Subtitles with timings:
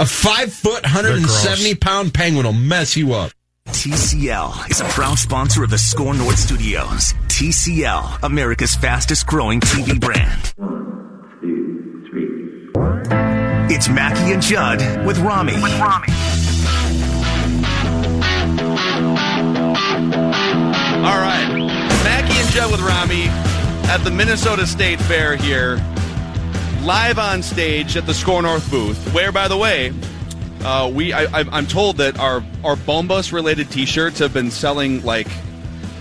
[0.00, 3.32] A five foot, 170 pound penguin will mess you up.
[3.66, 7.14] TCL is a proud sponsor of the SKOR North Studios.
[7.26, 10.52] TCL, America's fastest growing TV brand.
[10.54, 13.74] One, two, three.
[13.74, 15.54] It's Mackey and Judd with Rami.
[15.60, 16.12] With Rami.
[21.04, 21.48] All right.
[22.04, 23.24] Mackey and Judd with Rami
[23.90, 25.78] at the Minnesota State Fair here,
[26.82, 29.92] live on stage at the SKOR North booth, where, by the way,
[30.64, 35.04] uh, we I, I, I'm told that our our Bombas related T-shirts have been selling
[35.04, 35.28] like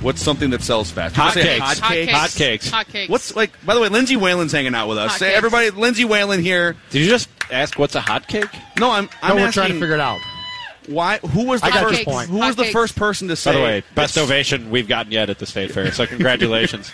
[0.02, 1.16] what's something that sells fast?
[1.16, 1.80] Did you say Hotcakes.
[1.80, 2.08] Hotcakes.
[2.08, 2.70] Hotcakes.
[2.72, 3.10] Hotcakes.
[3.10, 3.52] What's like?
[3.66, 5.18] By the way, Lindsay Whalen's hanging out with us.
[5.18, 5.34] Say Hotcakes.
[5.36, 6.76] everybody, Lindsay Whalen here.
[6.90, 8.50] Did you just ask what's a hot cake?
[8.80, 9.10] No, I'm.
[9.22, 10.20] I'm no, we're asking trying to figure it out.
[10.88, 11.18] why.
[11.20, 11.98] Who was the I got first?
[12.00, 12.30] your point.
[12.30, 13.52] Who was the first person to say?
[13.52, 15.92] By the way, best ovation we've gotten yet at the state fair.
[15.92, 16.92] So congratulations.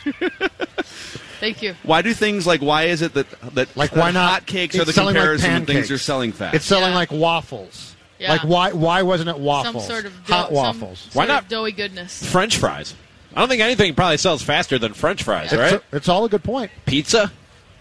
[1.44, 1.75] Thank you.
[1.83, 4.45] Why do things like why is it that that Like, why not?
[4.45, 5.91] hotcakes It's are the selling like comparison when things pancakes.
[5.91, 6.55] are selling fast?
[6.55, 6.95] It's selling Yeah.
[6.95, 7.95] like waffles.
[8.17, 8.31] Yeah.
[8.31, 8.72] Like why?
[8.72, 9.85] Why wasn't it waffles?
[9.85, 11.00] Some sort of dough, hot some waffles.
[11.00, 11.50] sort Why of not?
[11.50, 12.25] doughy goodness?
[12.31, 12.95] French fries.
[13.35, 15.81] I don't think anything probably sells faster than French fries, It's, right?
[15.91, 16.72] it's all a good point.
[16.85, 17.29] Pizza.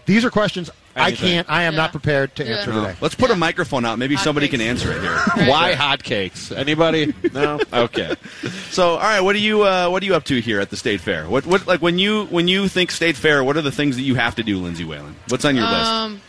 [0.07, 1.49] These are questions I can't.
[1.49, 1.77] I am Yeah.
[1.81, 2.55] not prepared to Yeah.
[2.57, 2.81] answer No.
[2.85, 2.95] today.
[3.01, 3.97] Let's put a microphone out.
[3.99, 5.47] Maybe somebody can answer it here.
[5.49, 6.55] Why hotcakes?
[6.55, 7.13] Anybody?
[7.33, 7.59] No.
[7.73, 8.13] Okay.
[8.69, 10.77] So, all right, what are you uh, what are you up to here at the
[10.77, 11.27] state fair?
[11.27, 13.43] What what like when you when you think state fair?
[13.43, 15.15] What are the things that you have to do, Lindsay Whalen?
[15.29, 16.21] What's on your Um,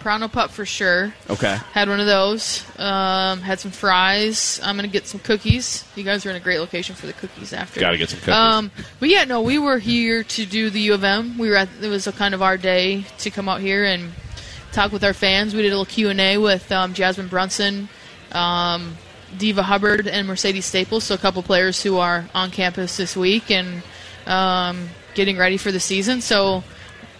[0.00, 1.12] Pronto pup for sure.
[1.28, 1.56] Okay.
[1.72, 2.64] Had one of those.
[2.78, 4.60] Um, had some fries.
[4.62, 5.84] I'm gonna get some cookies.
[5.96, 7.80] You guys are in a great location for the cookies after.
[7.80, 8.34] Got to get some cookies.
[8.34, 8.70] Um,
[9.00, 11.36] but yeah, no, we were here to do the U of M.
[11.36, 14.12] We were at it was a kind of our day to come out here and
[14.72, 15.54] talk with our fans.
[15.54, 17.88] We did a little Q and A with um, Jasmine Brunson,
[18.32, 18.96] um,
[19.36, 21.04] Diva Hubbard, and Mercedes Staples.
[21.04, 23.82] So a couple players who are on campus this week and
[24.26, 26.20] um, getting ready for the season.
[26.20, 26.62] So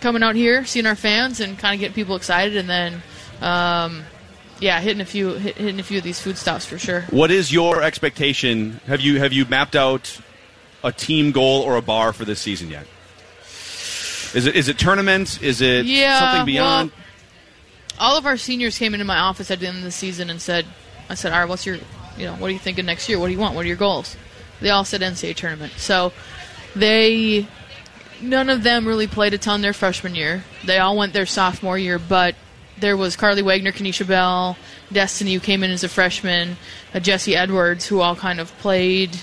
[0.01, 3.03] coming out here, seeing our fans, and kind of getting people excited, and then.
[3.41, 4.05] Um,
[4.61, 7.03] yeah, hitting a few hit, hitting a few of these food stops for sure.
[7.11, 8.81] What is your expectation?
[8.89, 10.21] Have you have you mapped out
[10.83, 12.85] a team goal or a bar for this season yet?
[14.35, 15.41] Is it is it tournaments?
[15.41, 16.91] Is it Yeah, something beyond?
[16.91, 20.29] well, all of our seniors came into my office at the end of the season
[20.29, 20.67] and said,
[21.09, 21.77] "I said, all right, what's your,
[22.17, 23.21] you know, what are you thinking next year?
[23.21, 23.55] What do you want?
[23.55, 24.17] What are your goals?"
[24.61, 25.75] They all said NCAA tournament.
[25.77, 26.13] So
[26.75, 27.47] they,
[28.21, 30.45] none of them really played a ton their freshman year.
[30.65, 32.35] They all went their sophomore year, but
[32.79, 34.57] there was Carlie Wagner, Kenisha Bell,
[34.93, 36.57] Destiny, who came in as a freshman,
[36.95, 39.17] uh, Jessie Edwards, who all kind of played,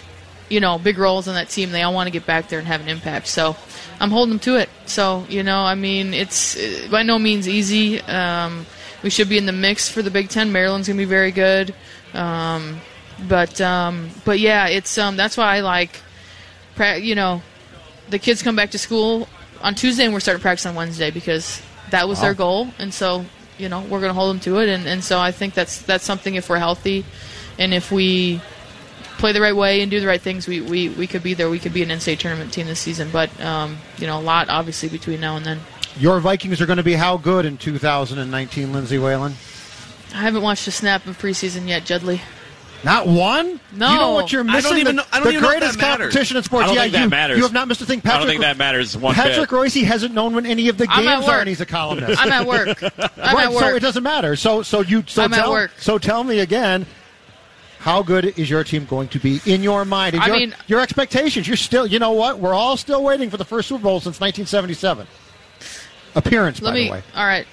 [0.49, 1.71] you know, big roles on that team.
[1.71, 3.27] They all want to get back there and have an impact.
[3.27, 3.55] So
[3.99, 4.69] I'm holding them to it.
[4.85, 8.01] So you know, I mean, it's uh, by no means easy.
[8.01, 8.65] Um,
[9.03, 10.51] we should be in the mix for the Big Ten.
[10.51, 11.73] Maryland's gonna be very good.
[12.13, 12.81] Um,
[13.27, 16.01] but um, but yeah, it's um, that's why I like,
[16.99, 17.41] you know,
[18.09, 19.27] the kids come back to school
[19.61, 21.61] on Tuesday and we're starting practice on Wednesday because
[21.91, 23.25] that was their goal, and so
[23.57, 25.81] you know we're going to hold them to it, and, and so I think that's
[25.81, 27.05] that's something if we're healthy,
[27.57, 28.41] and if we
[29.17, 31.49] play the right way and do the right things, we, we, we could be there.
[31.49, 34.49] We could be an NCAA tournament team this season, but um, you know a lot
[34.49, 35.59] obviously between now and then.
[35.97, 39.33] Your Vikings are going to be how good in 2019, Lindsay Whalen?
[40.13, 42.21] I haven't watched a snap of preseason yet, Judley.
[42.83, 43.59] Not one?
[43.73, 43.91] No.
[43.91, 44.57] You know what you're missing?
[44.57, 44.77] I don't missing?
[44.81, 46.13] even the, know- I don't the even know if greatest that matters.
[46.13, 46.63] competition in sports.
[46.63, 47.37] I don't yeah, think you, that matters.
[47.37, 48.01] You have not missed a thing.
[48.01, 49.55] Patrick, I Patrick, don't think that matters one Patrick bit.
[49.55, 52.21] Royce hasn't known when any of the games are, and he's a columnist.
[52.21, 52.83] I'm at work.
[52.83, 52.91] I'm
[53.35, 53.59] right, at work.
[53.59, 54.35] so it doesn't matter.
[54.35, 55.71] So, so you, so I'm at tell, work.
[55.77, 56.85] so tell me again.
[57.79, 60.15] How good is your team going to be in your mind?
[60.15, 61.47] And I your, mean- your expectations.
[61.47, 62.39] You're still, you know what?
[62.39, 65.05] We're all still waiting for the first Super Bowl since 1977.
[66.15, 66.85] Appearance, Let by me.
[66.85, 67.03] the way.
[67.15, 67.45] All right.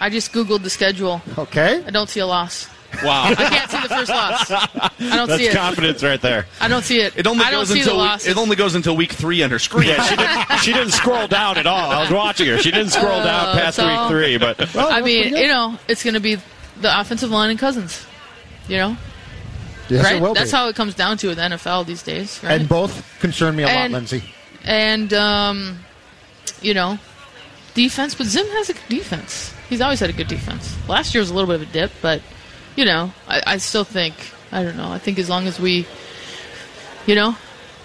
[0.00, 1.20] I just googled the schedule.
[1.36, 1.84] Okay.
[1.86, 2.68] I don't see a loss.
[3.04, 3.24] Wow.
[3.30, 4.50] I can't see the first loss.
[4.50, 5.54] I don't That's see it.
[5.56, 6.46] confidence right there.
[6.60, 7.16] I don't see it.
[7.16, 8.28] It only I don't goes see until the week, losses.
[8.28, 9.88] it only goes until week three on her screen.
[9.88, 10.58] Yeah, she didn't.
[10.60, 11.90] She didn't scroll down at all.
[11.90, 12.58] I was watching her.
[12.58, 15.30] She didn't scroll down Uh, past so- week three, but Well, I that's mean, pretty
[15.30, 15.40] good.
[15.42, 16.36] you know, it's going to be
[16.80, 18.04] the offensive line and Cousins.
[18.68, 18.96] You know,
[19.88, 20.16] Yes, right?
[20.16, 20.56] it will That's be.
[20.56, 22.60] how it comes down to in the NFL these days, right?
[22.60, 24.22] And both concern me a lot, And- Lindsay.
[24.64, 25.78] and um,
[26.60, 26.98] you know,
[27.74, 28.14] defense.
[28.14, 29.52] But Zim has a good defense.
[29.68, 30.76] He's always had a good defense.
[30.88, 32.20] Last year was a little bit of a dip, but
[32.80, 34.14] you know, I, I still think
[34.50, 34.90] I don't know.
[34.90, 35.86] I think as long as we,
[37.06, 37.36] you know,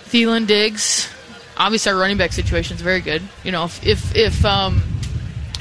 [0.05, 1.09] Thielen, Diggs,
[1.57, 3.21] obviously our running back situation is very good.
[3.43, 4.81] You know, if if if um,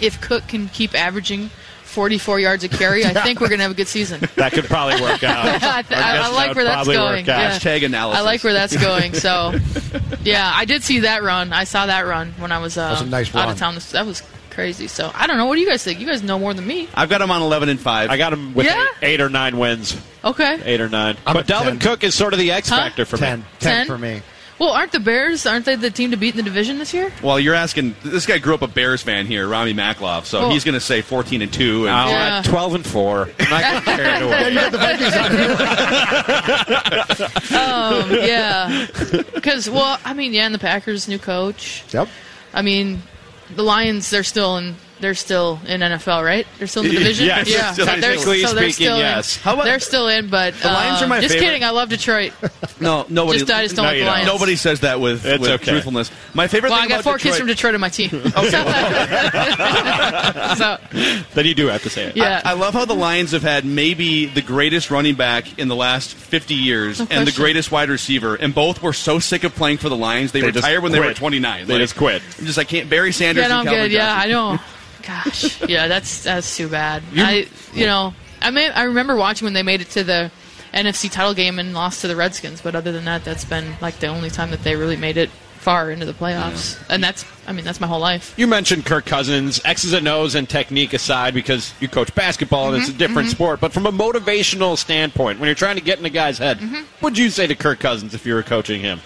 [0.00, 1.50] if Cook can keep averaging.
[1.84, 3.04] 44 yards a carry.
[3.04, 4.20] I think we're going to have a good season.
[4.34, 5.46] That could probably work out.
[5.62, 7.24] I, th- I, I like where that's going.
[7.24, 7.52] Yeah.
[7.52, 8.18] Hashtag analysis.
[8.18, 9.14] I like where that's going.
[9.14, 9.54] So,
[10.24, 11.52] yeah, I did see that run.
[11.52, 13.50] I saw that run when I was, uh, was a nice out run.
[13.50, 13.78] of town.
[13.92, 14.86] That was crazy.
[14.88, 15.46] So I don't know.
[15.46, 16.00] What do you guys think?
[16.00, 16.88] You guys know more than me.
[16.94, 18.10] I've got him on 11 and 5.
[18.10, 18.86] I got him with Yeah?
[19.02, 19.96] eight, eight or nine wins.
[20.24, 20.60] Okay.
[20.64, 21.16] Eight or nine.
[21.26, 21.78] I'm but at Dalvin 10.
[21.80, 22.76] Cook is sort of the X Huh?
[22.76, 23.40] factor for Ten.
[23.40, 23.44] me.
[23.60, 23.86] Ten Ten?
[23.86, 24.22] for me.
[24.56, 25.46] Well, aren't the Bears?
[25.46, 27.12] Aren't they the team to beat in the division this year?
[27.22, 27.96] Well, you're asking.
[28.04, 30.80] This guy grew up a Bears fan here, Rami Maklov, so Well- he's going to
[30.80, 31.86] say 14 and 2.
[31.88, 32.38] And Now Yeah.
[32.38, 33.30] at 12 and 4.
[33.40, 34.54] I'm not getting carried away.
[37.50, 38.86] Um, yeah.
[39.34, 41.84] Because well, I mean, yeah, and the Packers new coach.
[41.90, 42.08] Yep.
[42.52, 43.02] I mean,
[43.50, 44.10] the Lions.
[44.10, 44.76] They're still in.
[45.04, 46.46] They're still in NFL, right?
[46.56, 47.26] They're still in the division.
[47.26, 47.72] Yes, yeah.
[47.74, 49.00] still- They're- technically so they're speaking, still in.
[49.00, 49.36] yes.
[49.36, 51.22] How about- they're still in, but The Lions uh, are my favorite.
[51.22, 51.46] just favorite.
[51.46, 51.64] kidding.
[51.64, 52.32] I love Detroit.
[52.80, 53.40] no, nobody.
[53.40, 54.14] Just I just don't No, like you the don't.
[54.14, 54.26] Lions.
[54.28, 55.72] Nobody says that with, It's with okay.
[55.72, 56.10] truthfulness.
[56.32, 58.08] My favorite Well, thing I got about four Detroit, kids from Detroit on my team.
[60.56, 60.78] so,
[61.34, 62.16] then you do have to say it.
[62.16, 62.40] yeah.
[62.44, 66.14] I love how the Lions have had maybe the greatest running back in the last
[66.14, 69.78] 50 years No and the greatest wide receiver, and both were so sick of playing
[69.78, 71.66] for the Lions they, They retired when they were 29.
[71.66, 72.22] They just quit.
[72.38, 72.88] I'm just I can't.
[72.88, 73.42] Barry Sanders.
[73.42, 73.92] yeah, no, I'm Calvin good.
[73.92, 74.66] Yeah, I Johnson.
[75.06, 77.02] Gosh, yeah, that's that's too bad.
[77.16, 80.30] I, you know, I may I remember watching when they made it to the
[80.72, 83.98] NFC title game and lost to the Redskins, but other than that, that's been like
[83.98, 87.52] the only time that they really made it far into the playoffs, and that's I
[87.52, 88.34] mean that's my whole life.
[88.36, 92.76] You mentioned Kirk Cousins, X's and O's and technique aside, because you coach basketball and
[92.76, 93.60] it's a Mm-hmm, different sport.
[93.60, 96.74] But from a motivational standpoint, when you're trying to get in a guy's head, Mm-hmm.
[97.00, 99.00] what would you say to Kirk Cousins if you were coaching him?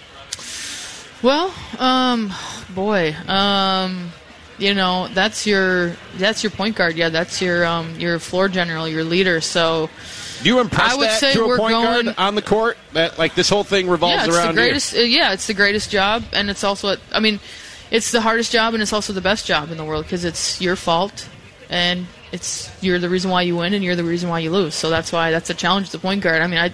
[1.21, 2.31] Well, um,
[2.73, 4.11] boy, um,
[4.59, 6.95] you know that's your that's your point guard.
[6.97, 9.41] Yeah, that's your um your floor general, your leader.
[9.41, 9.89] So
[10.43, 12.77] Do you impress I would that say to a point going- guard on the court?
[12.93, 14.95] That like this whole thing revolves yeah, it's around the greatest.
[14.95, 16.95] uh, yeah, it's the greatest job, and it's also.
[17.11, 17.39] I mean,
[17.91, 20.59] it's the hardest job, and it's also the best job in the world because it's
[20.61, 21.27] your fault,
[21.69, 24.75] and it's you're the reason why you win, and you're the reason why you lose.
[24.75, 26.41] So that's why that's a challenge to the point guard.
[26.41, 26.73] I mean, I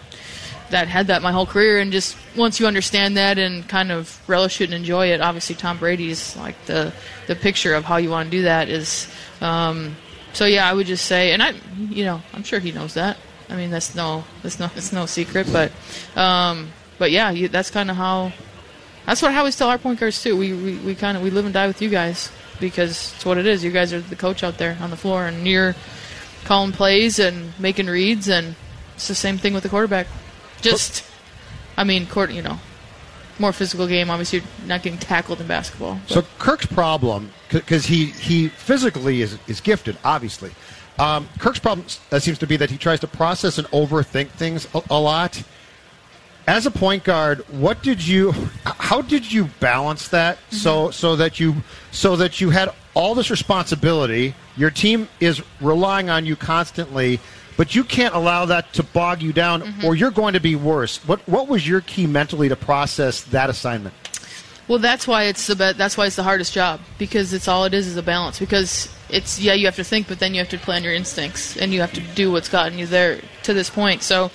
[0.71, 4.19] that had that my whole career, and just once you understand that and kind of
[4.27, 6.94] relish it and enjoy it, obviously Tom Brady's like the
[7.27, 9.07] the picture of how you want to do that is.
[9.41, 9.95] Um,
[10.33, 13.17] so yeah, I would just say, and I, you know, I'm sure he knows that.
[13.50, 15.47] I mean, that's no, that's no, it's no secret.
[15.51, 15.71] But,
[16.17, 18.33] um, but yeah, you, that's kind of how.
[19.06, 20.35] That's what I always tell our point guards too.
[20.35, 23.38] We we, we kind of we live and die with you guys because it's what
[23.38, 23.63] it is.
[23.63, 25.75] You guys are the coach out there on the floor, and you're
[26.44, 28.56] calling plays and making reads, and
[28.95, 30.07] it's the same thing with the quarterback.
[30.71, 31.03] Just,
[31.77, 32.59] I mean, court, you know,
[33.39, 34.09] more physical game.
[34.09, 36.00] Obviously, you're not getting tackled in basketball.
[36.07, 40.51] So Kirk's problem, because he, he physically is, is gifted, obviously.
[40.97, 44.67] Um, Kirk's problem uh, seems to be that he tries to process and overthink things
[44.73, 45.44] a, a lot.
[46.47, 48.31] As a point guard, what did you?
[48.63, 51.56] How did you balance that so so that you
[51.89, 54.35] so that you had all this responsibility?
[54.56, 57.19] Your team is relying on you constantly,
[57.57, 60.97] but you can't allow that to bog you down, or you're going to be worse.
[61.07, 63.94] What what was your key mentally to process that assignment?
[64.68, 67.66] Well, that's why it's the be- that's why it's the hardest job because it's all
[67.66, 68.40] it is is a balance.
[68.40, 71.56] Because it's yeah, you have to think, but then you have to plan your instincts
[71.56, 74.02] and you have to do what's gotten you there to this point.
[74.02, 74.31] So,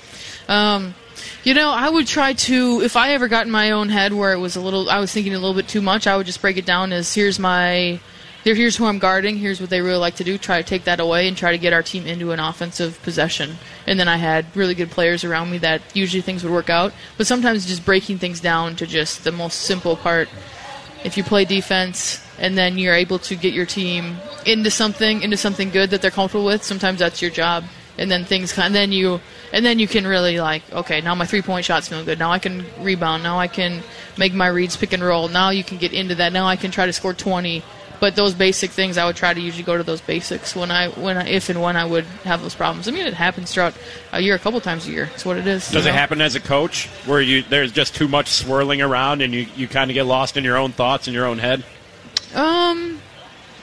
[0.49, 0.95] um,
[1.43, 4.33] you know, I would try to if I ever got in my own head where
[4.33, 6.07] it was a little, I was thinking a little bit too much.
[6.07, 8.01] I would just break it down as here's my.
[8.43, 9.37] Here, here's who I'm guarding.
[9.37, 10.39] Here's what they really like to do.
[10.39, 13.59] Try to take that away and try to get our team into an offensive possession.
[13.87, 16.95] And then I had really good players around me that usually things would work out.
[17.19, 20.31] But sometimes just breaking things down to just the most simple part
[21.05, 24.17] if you play defense and then you're able to get your team
[24.47, 27.65] into something into something good that they're comfortable with sometimes that's your job
[27.99, 29.21] and then things kind then you
[29.53, 32.31] and then you can really like okay now my three point shots feel good now
[32.31, 33.83] i can rebound now i can
[34.19, 36.71] make my reads pick and roll now you can get into that now i can
[36.71, 37.63] try to score 20
[38.01, 40.89] but those basic things i would try to usually go to those basics when i
[40.89, 43.75] when I, if and when i would have those problems i mean it happens throughout
[44.13, 45.95] a year a couple times a year it's what it is Does it know?
[45.95, 49.69] happen as a coach where you there's just too much swirling around and you, you
[49.69, 51.63] kind of get lost in your own thoughts in your own head?
[52.35, 53.01] Um,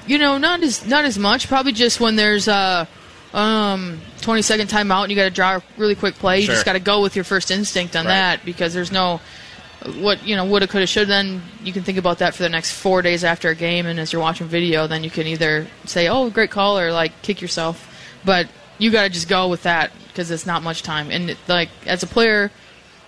[0.06, 1.48] you know, not as not as much.
[1.48, 2.88] Probably just when there's a
[3.34, 6.40] um 20 second timeout and you got to draw a really quick play.
[6.40, 6.56] You Sure.
[6.56, 8.12] just got to go with your first instinct on Right.
[8.14, 9.20] that because there's no
[10.02, 12.72] what you know woulda coulda should then you can think about that for the next
[12.72, 16.08] four days after a game and as you're watching video then you can either say
[16.08, 17.88] oh great call or like kick yourself
[18.26, 18.48] but
[18.80, 21.12] you got to just go with that because it's not much time.
[21.12, 22.52] And it, like as a player,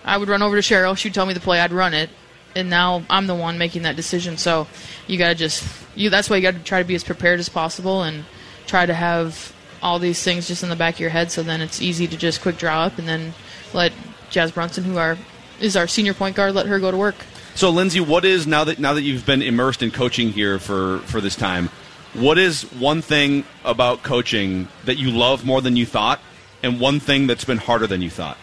[0.04, 0.96] I would run over to Cheryl.
[0.96, 1.60] She'd tell me the play.
[1.60, 2.10] I'd run it,
[2.54, 4.36] and now I'm the one making that decision.
[4.36, 4.66] So
[5.06, 6.10] you got to just you.
[6.10, 8.24] That's why you got to try to be as prepared as possible and
[8.66, 11.30] try to have all these things just in the back of your head.
[11.30, 13.34] So then it's easy to just quick draw up and then
[13.72, 13.92] let
[14.30, 15.16] Jazz Brunson, who are
[15.60, 17.16] is our senior point guard, let her go to work.
[17.54, 20.98] So, Lindsay, what is now that now that you've been immersed in coaching here for
[21.00, 21.68] for this time?
[22.14, 26.20] What is one thing about coaching that you love more than you thought,
[26.62, 28.36] and one thing that's been harder than you thought?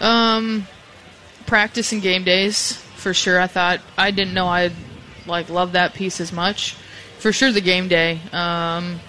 [0.00, 0.66] Um,
[1.46, 3.40] practice and game days for sure.
[3.40, 4.72] I thought I didn't know I'd
[5.26, 6.76] like love that piece as much.
[7.18, 8.20] For sure, the game day.
[8.32, 9.00] Um,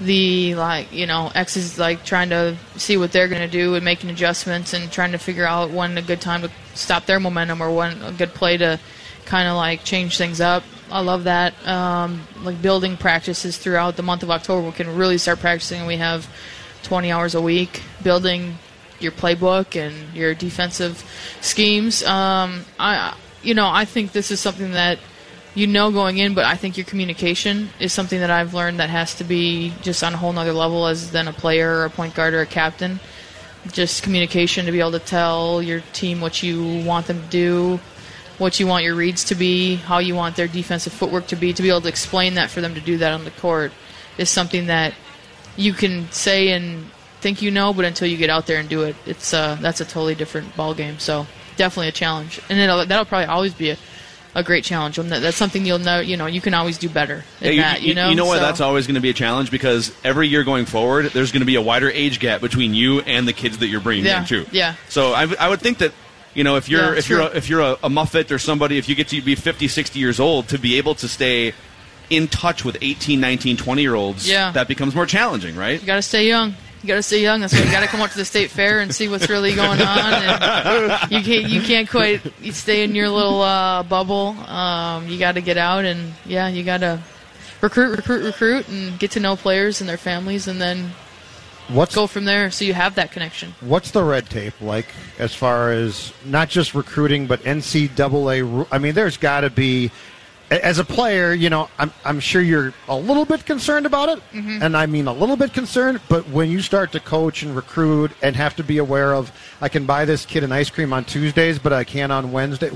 [0.00, 3.74] the like you know X is like trying to see what they're going to do
[3.74, 7.20] and making adjustments and trying to figure out when a good time to stop their
[7.20, 8.80] momentum or one good play to
[9.26, 10.64] kind of like change things up.
[10.90, 11.54] I love that.
[11.66, 15.86] Um, like building practices throughout the month of October, we can really start practicing.
[15.86, 16.28] We have
[16.82, 18.58] 20 hours a week building
[18.98, 21.04] your playbook and your defensive
[21.40, 22.02] schemes.
[22.02, 24.98] Um, I, you know, I think this is something that
[25.54, 28.90] you know going in, but I think your communication is something that I've learned that
[28.90, 31.90] has to be just on a whole nother level as than a player or a
[31.90, 33.00] point guard or a captain.
[33.68, 37.80] Just communication to be able to tell your team what you want them to do,
[38.38, 41.52] what you want your reads to be, how you want their defensive footwork to be,
[41.52, 43.72] to be able to explain that for them to do that on the court
[44.16, 44.94] is something that
[45.56, 46.86] you can say and
[47.20, 49.80] think you know, but until you get out there and do it, it's uh, that's
[49.80, 50.98] a totally different ball game.
[50.98, 51.26] So
[51.56, 53.76] definitely a challenge, and it'll, that'll probably always be a,
[54.34, 54.96] a great challenge.
[54.96, 56.00] That's something you'll know.
[56.00, 57.82] You know, you can always do better Yeah, that.
[57.82, 60.28] You, know, you know why So- that's always going to be a challenge because every
[60.28, 63.32] year going forward, there's going to be a wider age gap between you and the
[63.32, 64.46] kids that you're bringing Yeah, in too.
[64.52, 64.74] yeah.
[64.88, 65.92] So I, I would think that
[66.34, 68.78] you know if you're Yeah, if you're a, if you're a, a Muffet or somebody
[68.78, 71.52] if you get to be 50, 60 years old to be able to stay
[72.08, 74.52] in touch with 18, 19, 20 year olds, Yeah.
[74.52, 75.80] that becomes more challenging, right?
[75.80, 76.54] You got to stay young.
[76.82, 77.40] You got to stay young.
[77.40, 79.54] That's why you got to come up to the state fair and see what's really
[79.54, 80.12] going on.
[80.14, 84.28] And you can't you can't quite you stay in your little uh, bubble.
[84.48, 87.00] Um, you got to get out and yeah, you got to
[87.60, 90.90] recruit, recruit, recruit, and get to know players and their families, and then
[91.72, 92.50] What's go from there.
[92.50, 93.54] So you have that connection.
[93.60, 94.86] What's the red tape like
[95.18, 98.66] as far as not just recruiting, but NCAA?
[98.72, 99.92] I mean, there's got to be,
[100.50, 104.20] as a player, you know, I'm, I'm sure you're a little bit concerned about it.
[104.32, 104.60] Mhm.
[104.62, 108.10] And I mean a little bit concerned, but when you start to coach and recruit
[108.22, 109.30] and have to be aware of,
[109.60, 112.70] I can buy this kid an ice cream on Tuesdays, but I can't on Wednesday.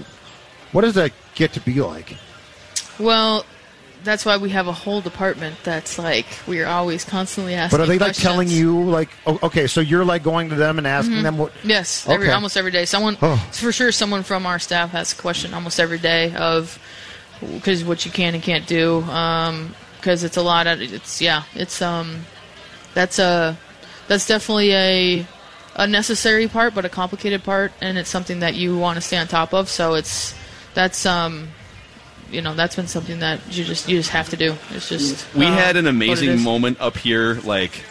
[0.73, 2.17] What does that get to be like?
[2.99, 3.45] Well,
[4.05, 7.79] that's why we have a whole department that's like we are always constantly asking.
[7.79, 10.79] But are they like telling you, like, oh, okay, so you're like going to them
[10.79, 11.23] and asking Mhm.
[11.23, 11.53] them what?
[11.65, 12.35] Yes, every, Okay.
[12.35, 12.85] almost every day.
[12.85, 13.37] Someone, Oh.
[13.51, 16.79] for sure, someone from our staff has a question almost every day of
[17.41, 19.01] because what you can and can't do.
[19.97, 22.25] Because it's a lot of it's yeah, it's um,
[22.95, 23.57] that's a
[24.09, 25.27] that's definitely a
[25.77, 29.17] a necessary part, but a complicated part, and it's something that you want to stay
[29.17, 29.69] on top of.
[29.69, 30.35] So it's
[30.75, 31.49] that's um.
[32.31, 34.57] You know that's been something that you just you just have to do.
[34.71, 37.35] It's just We uh, had an amazing moment up here.
[37.43, 37.85] Like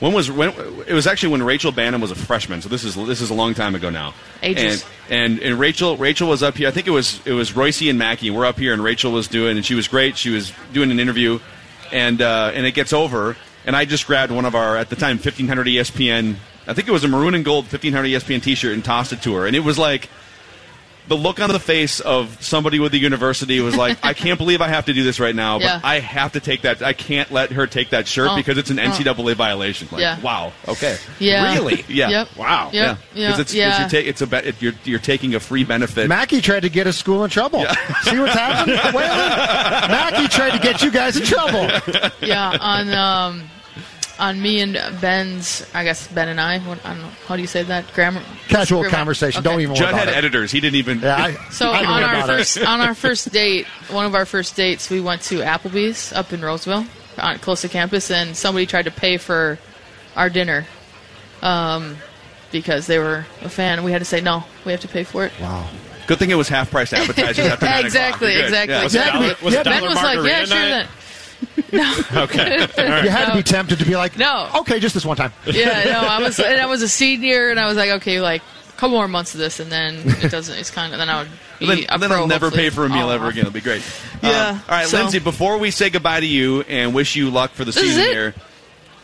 [0.00, 0.50] when was when
[0.86, 2.62] it was actually when Rachel Banham was a freshman.
[2.62, 4.14] So this is this is a long time ago now.
[4.42, 4.84] Ages.
[5.08, 6.68] And, and and Rachel Rachel was up here.
[6.68, 8.30] I think it was it was Royce and Mackey.
[8.30, 10.16] We're up here, and Rachel was doing, and she was great.
[10.16, 11.38] She was doing an interview,
[11.92, 13.36] and uh, and it gets over,
[13.66, 16.36] and I just grabbed one of our at the time 1500 ESPN.
[16.66, 19.34] I think it was a maroon and gold 1500 ESPN T-shirt and tossed it to
[19.34, 20.08] her, and it was like
[21.06, 24.60] the look on the face of somebody with the university was like, I can't believe
[24.62, 25.80] I have to do this right now, but Yeah.
[25.84, 26.82] I have to take that.
[26.82, 28.84] I can't let her take that shirt Oh, because it's an oh.
[28.84, 29.86] NCAA violation.
[29.92, 30.18] Like, Yeah.
[30.20, 30.52] wow.
[30.66, 30.96] Okay.
[31.18, 31.52] Yeah.
[31.54, 31.84] Really?
[31.94, 32.08] Yeah.
[32.08, 32.36] Yep.
[32.36, 32.70] Wow.
[32.72, 32.72] Yep.
[32.72, 32.88] Yeah.
[32.88, 32.96] Yep.
[33.14, 33.80] Because it's, 'cause Yeah.
[33.80, 36.08] you're, ta- it's a be- it, you're, you're taking a free benefit.
[36.08, 37.60] Mackey tried to get his school in trouble.
[38.02, 38.76] See what's happening?
[38.94, 39.18] Whalen?
[39.90, 41.68] Mackey tried to get you guys in trouble.
[42.20, 43.42] yeah, on um,
[44.18, 46.58] on me and Ben's, I guess Ben and I.
[46.60, 47.92] What, I don't know how do you say that?
[47.94, 48.22] Grammar.
[48.48, 49.40] Casual Grammar- conversation.
[49.40, 49.50] okay.
[49.50, 50.16] Don't even worry Judd about had it.
[50.16, 50.50] editors.
[50.52, 51.00] He didn't even.
[51.00, 52.32] Yeah, I, So I on our about it.
[52.38, 56.32] first on our first date, one of our first dates, we went to Applebee's up
[56.32, 56.86] in Roseville,
[57.18, 59.58] on, close to campus, and somebody tried to pay for
[60.16, 60.64] our dinner,
[61.42, 61.96] um,
[62.52, 63.82] because they were a fan.
[63.84, 64.44] We had to say no.
[64.64, 65.32] We have to pay for it.
[65.40, 65.68] Wow.
[66.06, 67.84] Good thing it was half price appetizers after nine o'clock.
[67.86, 68.74] exactly, exactly.
[68.74, 68.84] Yeah.
[68.84, 69.20] Was it exactly.
[69.28, 70.56] dollar- was it ben was like, yeah, sure.
[70.58, 70.86] night?
[71.70, 71.72] That.
[71.72, 72.22] No.
[72.24, 72.58] Okay.
[73.04, 74.48] You had to be tempted to be like, No.
[74.60, 75.32] okay, just this one time.
[75.46, 78.42] yeah, no, I was and I was a senior, and I was like, okay, like
[78.42, 80.56] a couple more months of this, and then it doesn't.
[80.58, 82.84] It's kind of then I would be then, a then pro, I'll never pay for
[82.84, 83.40] a meal ever again.
[83.40, 83.82] It'll be great.
[84.22, 85.18] Yeah, Um, all right, so- Lindsay.
[85.18, 88.34] Before we say goodbye to you and wish you luck for the This season here.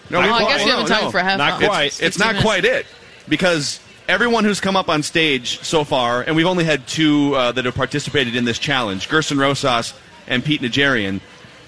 [0.08, 1.10] No, Oh, we- I guess we haven't time no.
[1.10, 1.38] for a half.
[1.38, 1.86] Not quite.
[1.86, 2.42] It's, it's not minutes.
[2.44, 2.86] quite it
[3.28, 3.78] because
[4.08, 7.64] everyone who's come up on stage so far, and we've only had two uh, that
[7.64, 9.94] have participated in this challenge: Gersson Rosas
[10.26, 11.20] and Pete Najarian.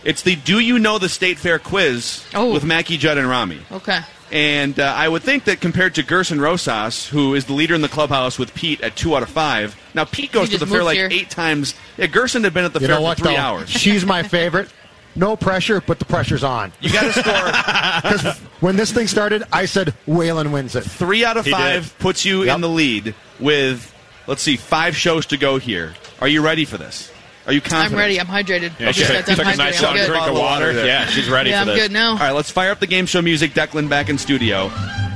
[0.05, 2.53] It's the "Do you know the State Fair quiz Oh.
[2.53, 3.61] with Mackey Judd and Rami.
[3.71, 4.01] Okay.
[4.33, 7.83] And uh, I would think that compared to Gersson Rosas, who is the leader in
[7.83, 9.77] the clubhouse with Pete at two out of five.
[9.95, 11.09] Now Pete goes to the fair like here.
[11.13, 11.75] eight times.
[11.99, 13.19] Yeah, Gersson had been at the You fair know for what?
[13.19, 13.41] three though?
[13.41, 13.69] hours.
[13.71, 14.71] She's my favorite.
[15.15, 16.73] No pressure, but the pressure's on.
[16.81, 20.85] You got to score Because when this thing started, I said Whalen wins it.
[20.85, 21.99] three out of He five did.
[21.99, 22.55] puts you Yep.
[22.55, 23.95] in the lead with
[24.27, 25.93] let's see five shows to go here.
[26.23, 27.13] Are you ready for this?
[27.47, 27.93] Are you confident?
[27.93, 28.21] I'm ready.
[28.21, 28.79] I'm hydrated.
[28.79, 29.83] Yeah, I she just took, took a nice hydrating.
[29.83, 30.07] I'm long good.
[30.07, 30.67] drink of water.
[30.69, 30.87] water.
[30.87, 31.85] Yeah, she's ready Yeah, for I'm this.
[31.87, 32.11] good now.
[32.13, 33.53] All right, let's fire up the game show music.
[33.53, 34.71] Declan back in studio,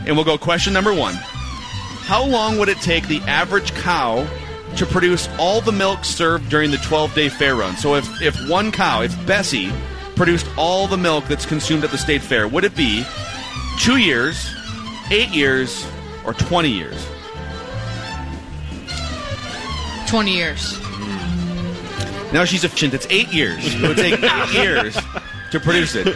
[0.06, 1.14] and we'll go question number one.
[1.14, 4.26] How long would it take the average cow
[4.76, 7.76] to produce all the milk served during the 12-day fair run?
[7.76, 9.71] So if if one cow, if Bessie
[10.16, 13.04] produced all the milk that's consumed at the state fair, would it be
[13.78, 14.52] two years,
[15.11, 15.87] eight years,
[16.25, 17.06] or 20 years?
[20.09, 20.78] 20 years.
[22.33, 22.95] Now she's efficient.
[22.95, 23.56] It's eight years.
[23.75, 24.97] It would take eight years
[25.52, 26.06] to produce it.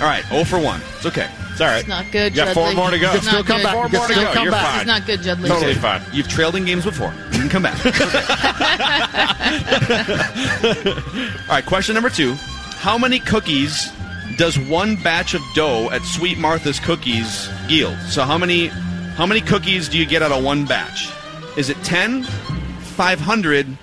[0.00, 0.80] All right, 0 for 1.
[0.96, 1.28] It's okay.
[1.52, 1.80] It's all right.
[1.80, 2.76] It's not good, You got four Judley.
[2.76, 3.12] more to go.
[3.12, 3.74] It's You can still come back.
[3.74, 4.42] Four more to go.
[4.42, 4.66] You're back.
[4.66, 4.80] fine.
[4.80, 5.48] It's not good, Judley.
[5.50, 6.00] Totally fine.
[6.12, 7.12] You've trailed in games before.
[7.32, 7.78] You can come back.
[9.50, 9.70] Okay.
[11.48, 12.34] All right, question number two.
[12.78, 13.90] How many cookies
[14.36, 17.96] does one batch of dough at Sweet Martha's Cookies yield?
[18.08, 18.68] So how many
[19.16, 21.08] how many cookies do you get out of one batch?
[21.56, 23.76] Is it 10, 500,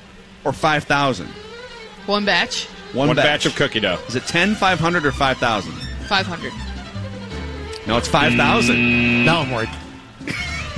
[0.46, 1.28] or 5,000?
[2.08, 4.00] One batch, One, One batch of cookie dough.
[4.08, 5.72] Is it 10, 500, or 5,000?
[6.08, 6.54] 500.
[7.86, 8.76] No, it's 5,000.
[8.76, 9.26] Mm.
[9.26, 9.70] Now I'm worried.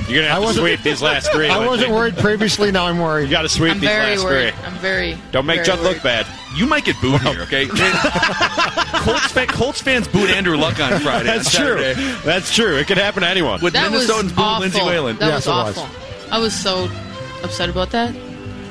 [0.08, 1.48] You're gonna have to wasn't- sweep these last three.
[1.50, 2.72] I wasn't worried previously.
[2.72, 3.22] Now I'm worried.
[3.22, 3.30] You worried.
[3.30, 4.54] got to sweep I'm these very last worried.
[4.54, 4.64] three.
[4.64, 5.18] I'm very.
[5.30, 6.26] Don't make very Judd look bad.
[6.56, 7.66] You might get booed here, okay?
[9.04, 11.26] Colts, fan, Colts fans booed Andrew Luck on Friday.
[11.26, 11.94] That's on true.
[12.24, 12.76] That's true.
[12.76, 13.60] It could happen to anyone.
[13.60, 14.60] Would That Minnesotans boo.
[14.60, 15.16] Lindsay Whalen?
[15.18, 15.78] That Yes, was it was.
[15.78, 16.32] awful.
[16.32, 16.90] I was so
[17.44, 18.12] upset about that.